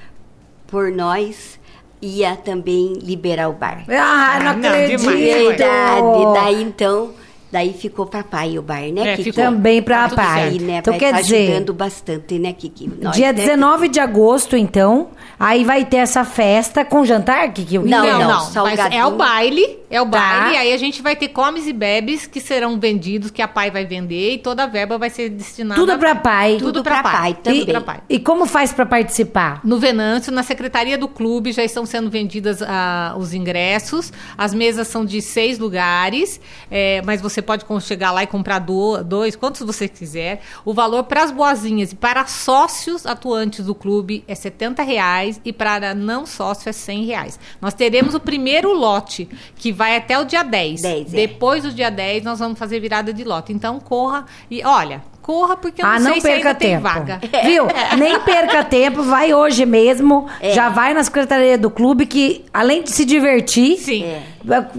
por 0.67 0.91
nós, 0.91 1.59
ia 2.01 2.35
também 2.37 2.95
liberar 2.95 3.49
o 3.49 3.53
bar. 3.53 3.85
Ah, 3.89 4.39
não 4.43 4.49
Ah, 4.49 4.51
acredito. 4.73 5.03
Verdade. 5.11 6.35
Daí 6.35 6.63
então, 6.63 7.11
daí 7.51 7.73
ficou 7.73 8.07
para 8.07 8.23
pai 8.23 8.59
o 8.59 8.63
bar, 8.63 8.83
né? 8.93 9.13
É, 9.13 9.17
Kiki? 9.17 9.33
ficou. 9.33 9.45
Também 9.45 9.83
pra 9.83 10.09
Tudo 10.09 10.17
pai. 10.17 10.51
certo. 10.51 10.65
né? 10.65 10.79
Então 10.79 10.99
quer 10.99 11.13
tá 11.13 11.21
dizer, 11.21 11.49
ajudando 11.53 11.75
bastante, 11.75 12.39
né, 12.39 12.53
Kiki? 12.53 12.91
Nós, 13.01 13.17
dia 13.17 13.33
né? 13.33 13.45
19 13.45 13.89
de 13.89 14.01
agosto, 14.01 14.57
então, 14.57 15.09
aí 15.39 15.65
vai 15.65 15.85
ter 15.85 15.99
essa 15.99 16.25
festa 16.25 16.85
com 16.85 17.05
jantar, 17.05 17.53
eu 17.71 17.83
Não, 17.83 18.07
Não, 18.07 18.19
não, 18.21 18.53
não. 18.55 18.65
mas 18.65 18.79
é 18.93 19.05
o 19.05 19.13
baile, 19.13 19.80
é 19.91 20.01
o 20.01 20.07
Tá. 20.07 20.11
baile. 20.19 20.57
Aí 20.57 20.73
a 20.73 20.77
gente 20.79 21.03
vai 21.03 21.17
ter 21.17 21.29
comes 21.29 21.67
e 21.67 21.73
bebes 21.73 22.27
que 22.27 22.41
serão 22.41 22.79
vendidos, 22.79 23.31
que 23.31 23.43
a 23.43 23.49
pai 23.49 23.71
vai 23.71 23.85
vender 23.85 24.35
e 24.35 24.39
toda 24.39 24.63
a 24.63 24.67
verba 24.67 24.97
vai 24.97 25.11
ser 25.11 25.29
destinada 25.29 25.81
Tudo 25.81 25.91
a 25.93 25.99
pra 25.99 26.15
pai. 26.15 26.53
Tudo, 26.59 26.67
Tudo 26.73 26.83
pra 26.85 27.01
pra 27.01 27.03
pai. 27.03 27.13
pai 27.21 27.35
Tudo 27.35 27.43
também. 27.45 27.67
pra 27.67 27.81
pai. 27.81 28.01
E 28.09 28.19
como 28.19 28.47
faz 28.47 28.73
pra 28.73 28.87
participar? 28.87 29.61
No 29.65 29.79
Venâncio, 29.79 30.33
na 30.33 30.43
secretaria 30.43 30.97
do 30.97 31.09
clube, 31.09 31.51
já 31.53 31.65
estão 31.65 31.85
sendo 31.85 32.09
vendidas 32.09 32.63
ah, 32.63 33.15
os 33.19 33.35
ingressos. 33.35 34.13
As 34.39 34.55
mesas 34.55 34.87
são 34.89 35.05
de 35.05 35.21
seis 35.21 35.59
lugares, 35.59 36.41
é, 36.71 37.03
mas 37.05 37.21
você 37.21 37.43
pode 37.43 37.65
chegar 37.81 38.13
lá 38.13 38.23
e 38.23 38.27
comprar 38.27 38.59
do- 38.61 39.03
dois, 39.03 39.35
quantos 39.35 39.63
você 39.63 39.89
quiser. 39.89 40.41
O 40.65 40.73
valor 40.73 41.05
para 41.05 41.23
as 41.25 41.31
boazinhas 41.31 41.93
e 41.93 41.97
para 41.97 42.27
sócios 42.27 43.07
atuantes 43.07 43.65
do 43.67 43.75
clube 43.75 44.23
é 44.29 44.35
70 44.35 44.83
reais 44.83 45.41
e 45.45 45.53
para 45.53 45.95
não 45.95 46.27
sócio 46.27 46.69
é 46.69 46.73
100 46.73 47.05
reais. 47.07 47.41
Nós 47.61 47.75
teremos 47.75 48.15
o 48.15 48.21
primeiro 48.21 48.73
lote, 48.73 49.29
que 49.57 49.73
vai 49.81 49.97
até 49.97 50.19
o 50.19 50.27
dia 50.27 50.43
10. 50.43 50.83
10, 50.83 51.15
é. 51.15 51.17
Depois 51.17 51.63
do 51.63 51.73
dia 51.73 51.91
10, 51.91 52.23
nós 52.23 52.39
vamos 52.39 52.59
fazer 52.59 52.79
virada 52.81 53.15
de 53.15 53.25
lote. 53.25 53.51
Então, 53.51 53.81
corra 53.81 54.27
e 54.51 54.63
olha, 54.63 55.03
corra 55.23 55.57
porque 55.57 55.81
eu 55.81 55.87
ah, 55.87 55.99
não, 55.99 56.17
não 56.17 56.21
perca 56.21 56.55
tempo. 56.55 56.83
vaga. 56.83 57.19
Viu? 57.47 57.65
Nem 57.97 58.21
perca 58.21 58.63
tempo, 58.63 59.03
vai 59.03 59.33
hoje 59.33 59.65
mesmo. 59.65 60.29
É. 60.39 60.53
Já 60.53 60.69
vai 60.69 60.93
na 60.93 61.03
secretaria 61.03 61.57
do 61.57 61.71
clube 61.71 62.05
que, 62.05 62.45
além 62.53 62.83
de 62.83 62.91
se 62.91 63.07
divertir, 63.07 63.79
Sim. 63.79 64.05
É. 64.05 64.23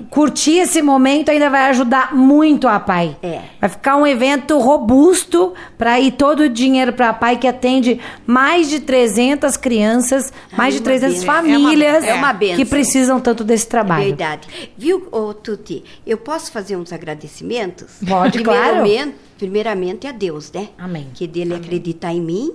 curtir 0.09 0.59
esse 0.59 0.81
momento 0.81 1.29
ainda 1.29 1.49
vai 1.49 1.69
ajudar 1.69 2.15
muito 2.15 2.67
a 2.67 2.79
pai. 2.79 3.17
É. 3.21 3.41
Vai 3.59 3.69
ficar 3.69 3.95
um 3.95 4.05
evento 4.05 4.57
robusto 4.59 5.53
para 5.77 5.99
ir 5.99 6.11
todo 6.13 6.41
o 6.41 6.49
dinheiro 6.49 6.93
para 6.93 7.09
a 7.09 7.13
pai 7.13 7.37
que 7.37 7.47
atende 7.47 7.99
mais 8.25 8.69
de 8.69 8.79
300 8.79 9.57
crianças, 9.57 10.31
mais 10.57 10.73
de 10.73 10.79
uma 10.79 10.85
300 10.85 11.19
benção. 11.19 11.33
famílias 11.35 12.03
É 12.03 12.13
uma 12.13 12.33
benção. 12.33 12.55
que 12.57 12.65
precisam 12.65 13.19
tanto 13.19 13.43
desse 13.43 13.67
trabalho. 13.67 14.05
Verdade. 14.05 14.47
Viu, 14.77 15.07
ô, 15.11 15.33
Tuti, 15.33 15.83
eu 16.05 16.17
posso 16.17 16.51
fazer 16.51 16.75
uns 16.75 16.91
agradecimentos? 16.91 17.97
Pode, 18.07 18.43
claro. 18.43 18.81
primeiramente, 18.81 19.31
Primeiramente 19.41 20.05
a 20.05 20.11
Deus, 20.11 20.51
né? 20.51 20.69
Amém. 20.77 21.07
Que 21.15 21.25
dele 21.25 21.55
acreditar 21.55 22.13
em 22.13 22.21
mim 22.21 22.53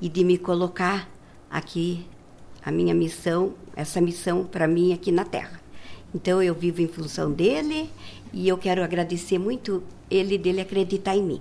e 0.00 0.08
de 0.08 0.24
me 0.24 0.38
colocar 0.38 1.06
aqui, 1.50 2.06
a 2.64 2.72
minha 2.72 2.94
missão, 2.94 3.52
essa 3.76 4.00
missão 4.00 4.42
para 4.42 4.66
mim 4.66 4.94
aqui 4.94 5.12
na 5.12 5.26
Terra. 5.26 5.60
Então 6.14 6.42
eu 6.42 6.54
vivo 6.54 6.82
em 6.82 6.88
função 6.88 7.30
dele 7.32 7.90
e 8.32 8.48
eu 8.48 8.58
quero 8.58 8.82
agradecer 8.82 9.38
muito 9.38 9.82
ele 10.10 10.36
dele 10.36 10.60
acreditar 10.60 11.16
em 11.16 11.22
mim. 11.22 11.40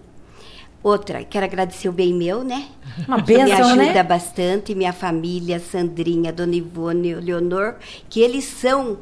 Outra, 0.84 1.24
quero 1.24 1.46
agradecer 1.46 1.88
o 1.90 1.92
bem 1.92 2.12
meu, 2.12 2.44
né? 2.44 2.68
Uma 3.08 3.22
que 3.22 3.34
me 3.34 3.38
bênção, 3.38 3.68
ajuda 3.68 3.94
né? 3.94 4.04
bastante, 4.04 4.74
minha 4.74 4.92
família, 4.92 5.60
Sandrinha, 5.60 6.34
Dona 6.34 6.56
Ivone, 6.56 7.14
Leonor, 7.16 7.76
que 8.10 8.20
eles 8.20 8.46
são 8.46 8.98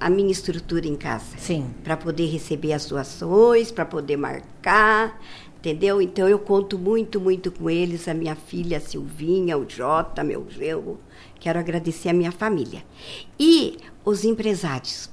a 0.00 0.10
minha 0.10 0.32
estrutura 0.32 0.86
em 0.88 0.96
casa. 0.96 1.36
Sim. 1.38 1.70
Para 1.84 1.96
poder 1.96 2.26
receber 2.26 2.72
as 2.72 2.86
doações, 2.86 3.70
para 3.70 3.84
poder 3.84 4.16
marcar, 4.16 5.20
entendeu? 5.58 6.02
Então 6.02 6.28
eu 6.28 6.40
conto 6.40 6.76
muito, 6.76 7.20
muito 7.20 7.52
com 7.52 7.70
eles, 7.70 8.08
a 8.08 8.14
minha 8.14 8.34
filha 8.34 8.80
Silvinha, 8.80 9.56
o 9.56 9.68
Jota, 9.68 10.24
meu 10.24 10.44
genro. 10.50 10.98
Quero 11.38 11.58
agradecer 11.58 12.08
a 12.08 12.12
minha 12.12 12.32
família. 12.32 12.84
E 13.38 13.78
os 14.04 14.24
empresários 14.24 15.10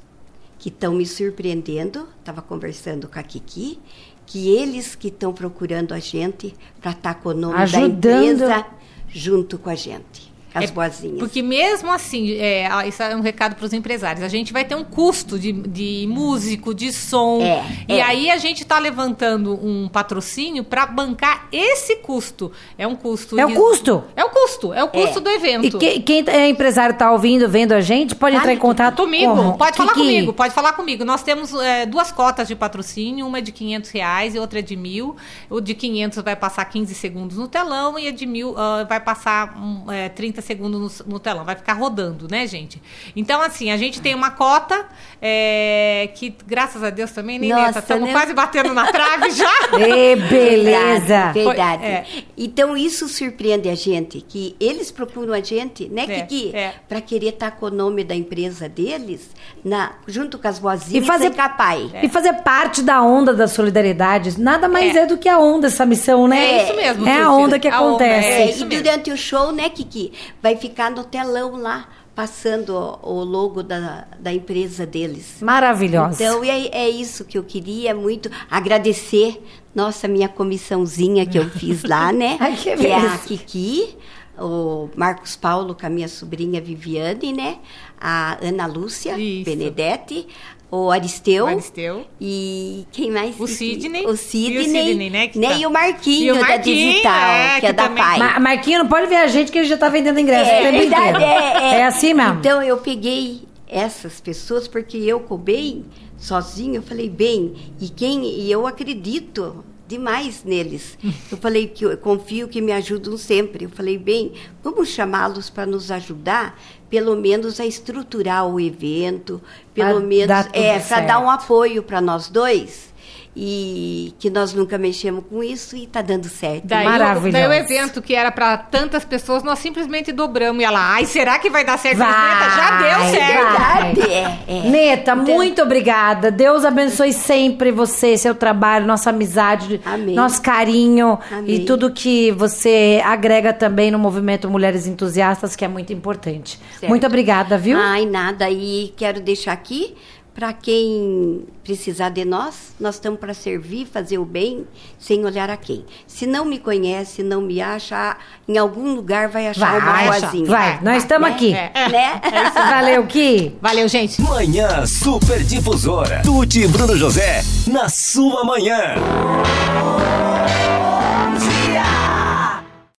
que 0.57 0.69
estão 0.69 0.93
me 0.93 1.05
surpreendendo, 1.05 2.07
estava 2.19 2.41
conversando 2.41 3.07
com 3.07 3.19
a 3.19 3.23
Kiki, 3.23 3.79
que 4.25 4.55
eles 4.55 4.95
que 4.95 5.09
estão 5.09 5.33
procurando 5.33 5.93
a 5.93 5.99
gente 5.99 6.55
para 6.81 6.91
estar 6.91 7.15
com 7.15 7.29
o 7.29 7.33
nome 7.33 7.55
Ajudando. 7.55 7.99
da 7.99 8.23
empresa 8.23 8.65
junto 9.09 9.59
com 9.59 9.69
a 9.69 9.75
gente, 9.75 10.32
as 10.53 10.65
É, 10.69 10.73
boazinhas. 10.73 11.19
Porque 11.19 11.41
mesmo 11.41 11.91
assim, 11.91 12.33
é, 12.33 12.67
isso 12.87 13.01
é 13.01 13.15
um 13.15 13.21
recado 13.21 13.55
para 13.55 13.65
os 13.65 13.73
empresários. 13.73 14.23
A 14.23 14.27
gente 14.27 14.53
vai 14.53 14.63
ter 14.63 14.75
um 14.75 14.83
custo 14.83 15.39
de, 15.39 15.51
de 15.51 16.05
músico, 16.09 16.73
de 16.73 16.91
som. 16.93 17.41
É, 17.41 17.63
e 17.87 17.93
é. 17.93 18.01
aí 18.01 18.29
a 18.31 18.37
gente 18.37 18.61
está 18.63 18.77
levantando 18.79 19.53
um 19.53 19.87
patrocínio 19.87 20.63
para 20.63 20.85
bancar 20.85 21.47
esse 21.51 21.95
custo. 21.97 22.51
É 22.77 22.85
um 22.87 22.95
custo. 22.95 23.39
É 23.39 23.45
o 23.45 23.49
de- 23.49 23.55
custo. 23.55 24.03
É 24.15 24.23
o 24.23 24.29
custo. 24.29 24.73
É 24.73 24.83
o 24.83 24.87
custo 24.89 25.19
do 25.19 25.29
evento. 25.29 25.77
E 25.77 25.79
que- 25.79 25.99
quem 26.01 26.23
é 26.27 26.47
empresário 26.49 26.95
tá 26.95 27.11
ouvindo, 27.11 27.49
vendo 27.49 27.71
a 27.73 27.81
gente, 27.81 28.13
pode 28.15 28.35
entrar 28.35 28.53
em 28.53 28.57
contato 28.57 28.97
Comigo, 28.97 29.35
como? 29.35 29.57
pode 29.57 29.75
falar 29.77 29.93
Kiki. 29.93 29.99
comigo, 30.05 30.33
pode 30.33 30.53
falar 30.53 30.73
comigo. 30.73 31.03
Nós 31.03 31.23
temos 31.23 31.53
é, 31.53 31.85
duas 31.85 32.11
cotas 32.11 32.47
de 32.47 32.55
patrocínio, 32.55 33.25
uma 33.25 33.39
é 33.39 33.41
de 33.41 33.51
500 33.51 33.89
reais 33.89 34.35
e 34.35 34.39
outra 34.39 34.59
é 34.59 34.61
de 34.61 34.75
mil. 34.75 35.15
O 35.49 35.59
de 35.59 35.73
500 35.73 36.19
vai 36.23 36.35
passar 36.35 36.65
15 36.65 36.93
segundos 36.93 37.37
no 37.37 37.47
telão 37.47 37.97
e 37.97 38.07
a 38.07 38.11
de 38.11 38.25
mil 38.25 38.53
ah, 38.57 38.85
vai 38.87 38.99
passar 38.99 39.55
é, 39.91 40.09
30 40.09 40.42
segundos 40.43 40.99
no, 41.05 41.13
no 41.13 41.19
telão. 41.19 41.43
Vai 41.43 41.55
ficar 41.55 41.73
rodando, 41.73 42.27
né, 42.29 42.45
gente? 42.47 42.81
Então, 43.15 43.41
assim, 43.41 43.71
a 43.71 43.77
gente 43.77 44.01
tem 44.01 44.13
uma 44.15 44.31
cota 44.31 44.85
é, 45.21 46.09
que, 46.15 46.35
graças 46.45 46.83
a 46.83 46.89
Deus 46.89 47.11
também, 47.11 47.39
nem 47.39 47.49
Nossa, 47.49 47.79
estamos 47.79 48.07
né? 48.07 48.11
quase 48.13 48.33
batendo 48.33 48.73
na 48.73 48.85
trave 48.91 49.31
já. 49.31 49.49
Ê, 49.79 50.15
beleza! 50.29 51.31
Verdade. 51.31 51.39
verdade. 51.43 51.81
Foi- 51.81 51.89
é. 51.91 52.05
Então 52.37 52.75
isso 52.77 53.07
surpreende 53.07 53.69
a 53.69 53.75
gente, 53.75 54.21
que 54.21 54.55
eles 54.59 54.91
procuram 54.91 55.33
a 55.33 55.41
gente, 55.41 55.87
né, 55.89 56.03
É, 56.07 56.21
Kiki? 56.21 56.55
é. 56.55 56.73
Para 56.87 56.99
querer 57.01 57.29
estar 57.29 57.51
com 57.51 57.67
o 57.67 57.69
nome 57.71 58.03
da 58.03 58.13
empresa 58.15 58.67
deles, 58.67 59.29
na, 59.63 59.93
junto 60.07 60.37
com 60.37 60.47
as 60.47 60.57
E 60.57 60.61
vozinhas 60.61 61.05
fazer, 61.05 61.27
e 61.27 61.31
capai. 61.31 61.89
e 62.03 62.09
fazer 62.09 62.33
parte 62.41 62.81
da 62.81 63.01
onda 63.01 63.33
da 63.33 63.47
solidariedade. 63.47 64.39
Nada 64.39 64.67
mais 64.67 64.95
é, 64.95 64.99
É. 64.99 65.05
do 65.05 65.17
que 65.17 65.29
a 65.29 65.39
onda, 65.39 65.67
essa 65.67 65.85
missão, 65.85 66.27
né? 66.27 66.43
É 66.59 66.63
isso 66.65 66.75
mesmo, 66.75 67.07
É 67.07 67.21
a 67.21 67.31
onda 67.31 67.57
que 67.59 67.67
A 67.67 67.81
onda, 67.81 67.87
acontece. 68.03 68.27
É, 68.27 68.49
isso 68.49 68.63
e 68.63 68.65
mesmo. 68.65 68.83
durante 68.83 69.11
o 69.11 69.17
show, 69.17 69.51
né, 69.51 69.69
Kiki? 69.69 70.11
Vai 70.43 70.57
ficar 70.57 70.91
no 70.91 71.05
telão 71.05 71.55
lá, 71.55 71.87
passando 72.13 72.75
o, 73.01 73.23
logo 73.23 73.63
da, 73.63 74.05
da 74.19 74.33
empresa 74.33 74.85
deles. 74.85 75.37
Maravilhosa. 75.41 76.21
Então, 76.21 76.43
é, 76.43 76.67
é 76.67 76.89
isso 76.89 77.23
que 77.23 77.37
eu 77.37 77.43
queria 77.45 77.95
muito 77.95 78.29
agradecer. 78.51 79.41
Nossa, 79.73 80.05
minha 80.05 80.27
comissãozinha 80.27 81.25
que 81.25 81.39
eu 81.39 81.49
fiz 81.49 81.83
lá, 81.83 82.11
né? 82.13 82.35
Ai, 82.41 82.57
que 82.57 82.69
é 82.69 82.95
a. 82.95 83.17
Kiki, 83.17 83.97
o 84.37 84.89
Marcos 84.95 85.35
Paulo 85.35 85.75
com 85.75 85.85
a 85.85 85.89
minha 85.89 86.07
sobrinha 86.07 86.59
Viviane, 86.59 87.31
né? 87.31 87.59
A 87.99 88.37
Ana 88.45 88.65
Lúcia 88.65 89.17
Isso. 89.17 89.45
Benedetti, 89.45 90.27
o 90.75 90.89
Aristeu. 90.91 91.45
O 91.45 91.47
Aristeu. 91.47 92.05
E 92.19 92.85
quem 92.91 93.11
mais? 93.11 93.39
O? 93.39 93.45
Sidney. 93.47 94.05
O 94.07 94.13
E 94.13 94.17
Sidney. 94.17 94.59
o 94.61 94.63
Sidney, 94.63 95.09
né, 95.09 95.27
que 95.27 95.39
tá- 95.39 95.53
E 95.53 95.65
o 95.65 95.69
Marquinho, 95.69 96.25
E 96.25 96.31
o 96.31 96.41
da 96.41 96.47
Marquinho, 96.47 96.91
Digital, 96.91 97.29
é, 97.31 97.59
que 97.59 97.65
é 97.67 97.73
da 97.73 97.83
também- 97.83 98.03
Pai. 98.03 98.17
Ma 98.19 98.39
Marquinho, 98.39 98.79
não 98.79 98.87
pode 98.87 99.07
ver 99.07 99.17
a 99.17 99.27
gente 99.27 99.51
que 99.51 99.59
ele 99.59 99.67
já 99.67 99.77
tá 99.77 99.89
vendendo 99.89 100.19
ingresso 100.19 100.49
É, 100.49 100.59
o 100.59 100.63
tempo 100.63 100.77
verdade, 100.79 101.09
inteiro. 101.09 101.23
é, 101.23 101.75
é. 101.79 101.83
assim 101.85 102.13
mesmo. 102.13 102.39
Então 102.39 102.61
eu 102.63 102.77
peguei 102.77 103.41
essas 103.67 104.19
pessoas 104.19 104.67
porque 104.67 104.97
eu 104.97 105.19
bem 105.37 105.85
sozinho, 106.17 106.75
eu 106.75 106.81
falei 106.83 107.09
bem, 107.09 107.53
e 107.81 107.89
quem 107.89 108.23
e 108.25 108.51
eu 108.51 108.65
acredito 108.65 109.63
demais 109.87 110.43
neles. 110.43 110.97
Eu 111.31 111.37
falei 111.37 111.67
que 111.67 111.85
eu 111.85 111.97
confio 111.97 112.47
que 112.47 112.61
me 112.61 112.71
ajudam 112.71 113.17
sempre. 113.17 113.65
Eu 113.65 113.69
falei 113.69 113.97
bem, 113.97 114.33
vamos 114.63 114.89
chamá-los 114.89 115.49
para 115.49 115.65
nos 115.65 115.91
ajudar, 115.91 116.59
pelo 116.89 117.15
menos 117.15 117.59
a 117.59 117.65
estruturar 117.65 118.47
o 118.47 118.59
evento, 118.59 119.41
pelo 119.73 119.99
Pra 119.99 120.07
menos 120.07 120.47
é 120.53 120.79
para 120.79 121.01
dar 121.01 121.19
um 121.19 121.29
apoio 121.29 121.83
para 121.83 121.99
nós 121.99 122.29
dois. 122.29 122.92
E 123.35 124.13
que 124.19 124.29
nós 124.29 124.53
nunca 124.53 124.77
mexemos 124.77 125.23
com 125.27 125.43
isso 125.43 125.75
e 125.75 125.87
tá 125.87 126.03
dando 126.03 126.27
certo. 126.29 126.65
Daí, 126.67 126.85
Maravilhoso. 126.85 127.29
o, 127.29 127.31
daí 127.31 127.47
o 127.47 127.53
evento 127.53 127.99
que 127.99 128.13
era 128.13 128.31
para 128.31 128.55
tantas 128.57 129.03
pessoas, 129.03 129.41
nós 129.41 129.57
simplesmente 129.57 130.11
dobramos. 130.11 130.61
E 130.61 130.65
ela, 130.65 130.79
ai, 130.93 131.05
será 131.05 131.39
que 131.39 131.49
vai 131.49 131.65
dar 131.65 131.79
certo? 131.79 131.97
Vai, 131.97 132.07
Neta, 132.09 132.49
já 132.55 132.77
deu 132.77 133.09
certo. 133.17 133.47
Verdade, 133.47 134.01
é, 134.13 134.39
é. 134.47 134.69
Neta, 134.69 135.13
Então- 135.13 135.35
muito 135.35 135.61
obrigada. 135.63 136.29
Deus 136.29 136.63
abençoe 136.63 137.11
sempre 137.11 137.71
você, 137.71 138.15
seu 138.17 138.35
trabalho, 138.35 138.85
nossa 138.85 139.09
amizade, 139.09 139.81
Amém. 139.83 140.13
nosso 140.13 140.39
carinho 140.39 141.17
Amém. 141.31 141.55
e 141.55 141.65
tudo 141.65 141.91
que 141.91 142.31
você 142.33 143.01
agrega 143.03 143.51
também 143.51 143.89
no 143.89 143.97
movimento 143.97 144.47
Mulheres 144.47 144.85
Entusiastas, 144.85 145.55
que 145.55 145.65
é 145.65 145.67
muito 145.67 145.91
importante. 145.91 146.59
Certo. 146.79 146.87
Muito 146.89 147.07
obrigada, 147.07 147.57
viu? 147.57 147.79
Ai, 147.79 148.05
nada. 148.05 148.47
E 148.51 148.93
quero 148.95 149.19
deixar 149.19 149.53
aqui 149.53 149.95
para 150.33 150.51
quem 150.51 151.45
precisar 151.63 152.09
de 152.09 152.25
nós, 152.25 152.73
nós 152.79 152.95
estamos 152.95 153.19
para 153.19 153.33
servir, 153.33 153.85
fazer 153.85 154.17
o 154.17 154.25
bem, 154.25 154.65
sem 154.97 155.23
olhar 155.25 155.49
a 155.49 155.55
quem. 155.55 155.85
Se 156.07 156.25
não 156.25 156.43
me 156.43 156.57
conhece, 156.57 157.21
não 157.21 157.41
me 157.41 157.61
acha, 157.61 158.17
em 158.47 158.57
algum 158.57 158.95
lugar 158.95 159.27
vai 159.27 159.47
achar 159.47 159.79
Vai, 159.79 160.07
uma 160.07 160.15
achar. 160.15 160.27
vozinha. 160.27 160.45
Vai, 160.49 160.79
nós 160.81 161.03
estamos 161.03 161.29
né? 161.29 161.35
aqui. 161.35 161.53
É. 161.53 161.71
Né? 161.89 162.21
Valeu, 162.53 163.05
Ki. 163.05 163.55
Valeu, 163.61 163.87
gente. 163.87 164.21
Manhã 164.21 164.85
Super 164.85 165.43
Difusora. 165.43 166.21
Tuti 166.23 166.61
e 166.61 166.67
Bruno 166.67 166.97
José 166.97 167.43
na 167.67 167.87
sua 167.87 168.43
manhã. 168.43 168.95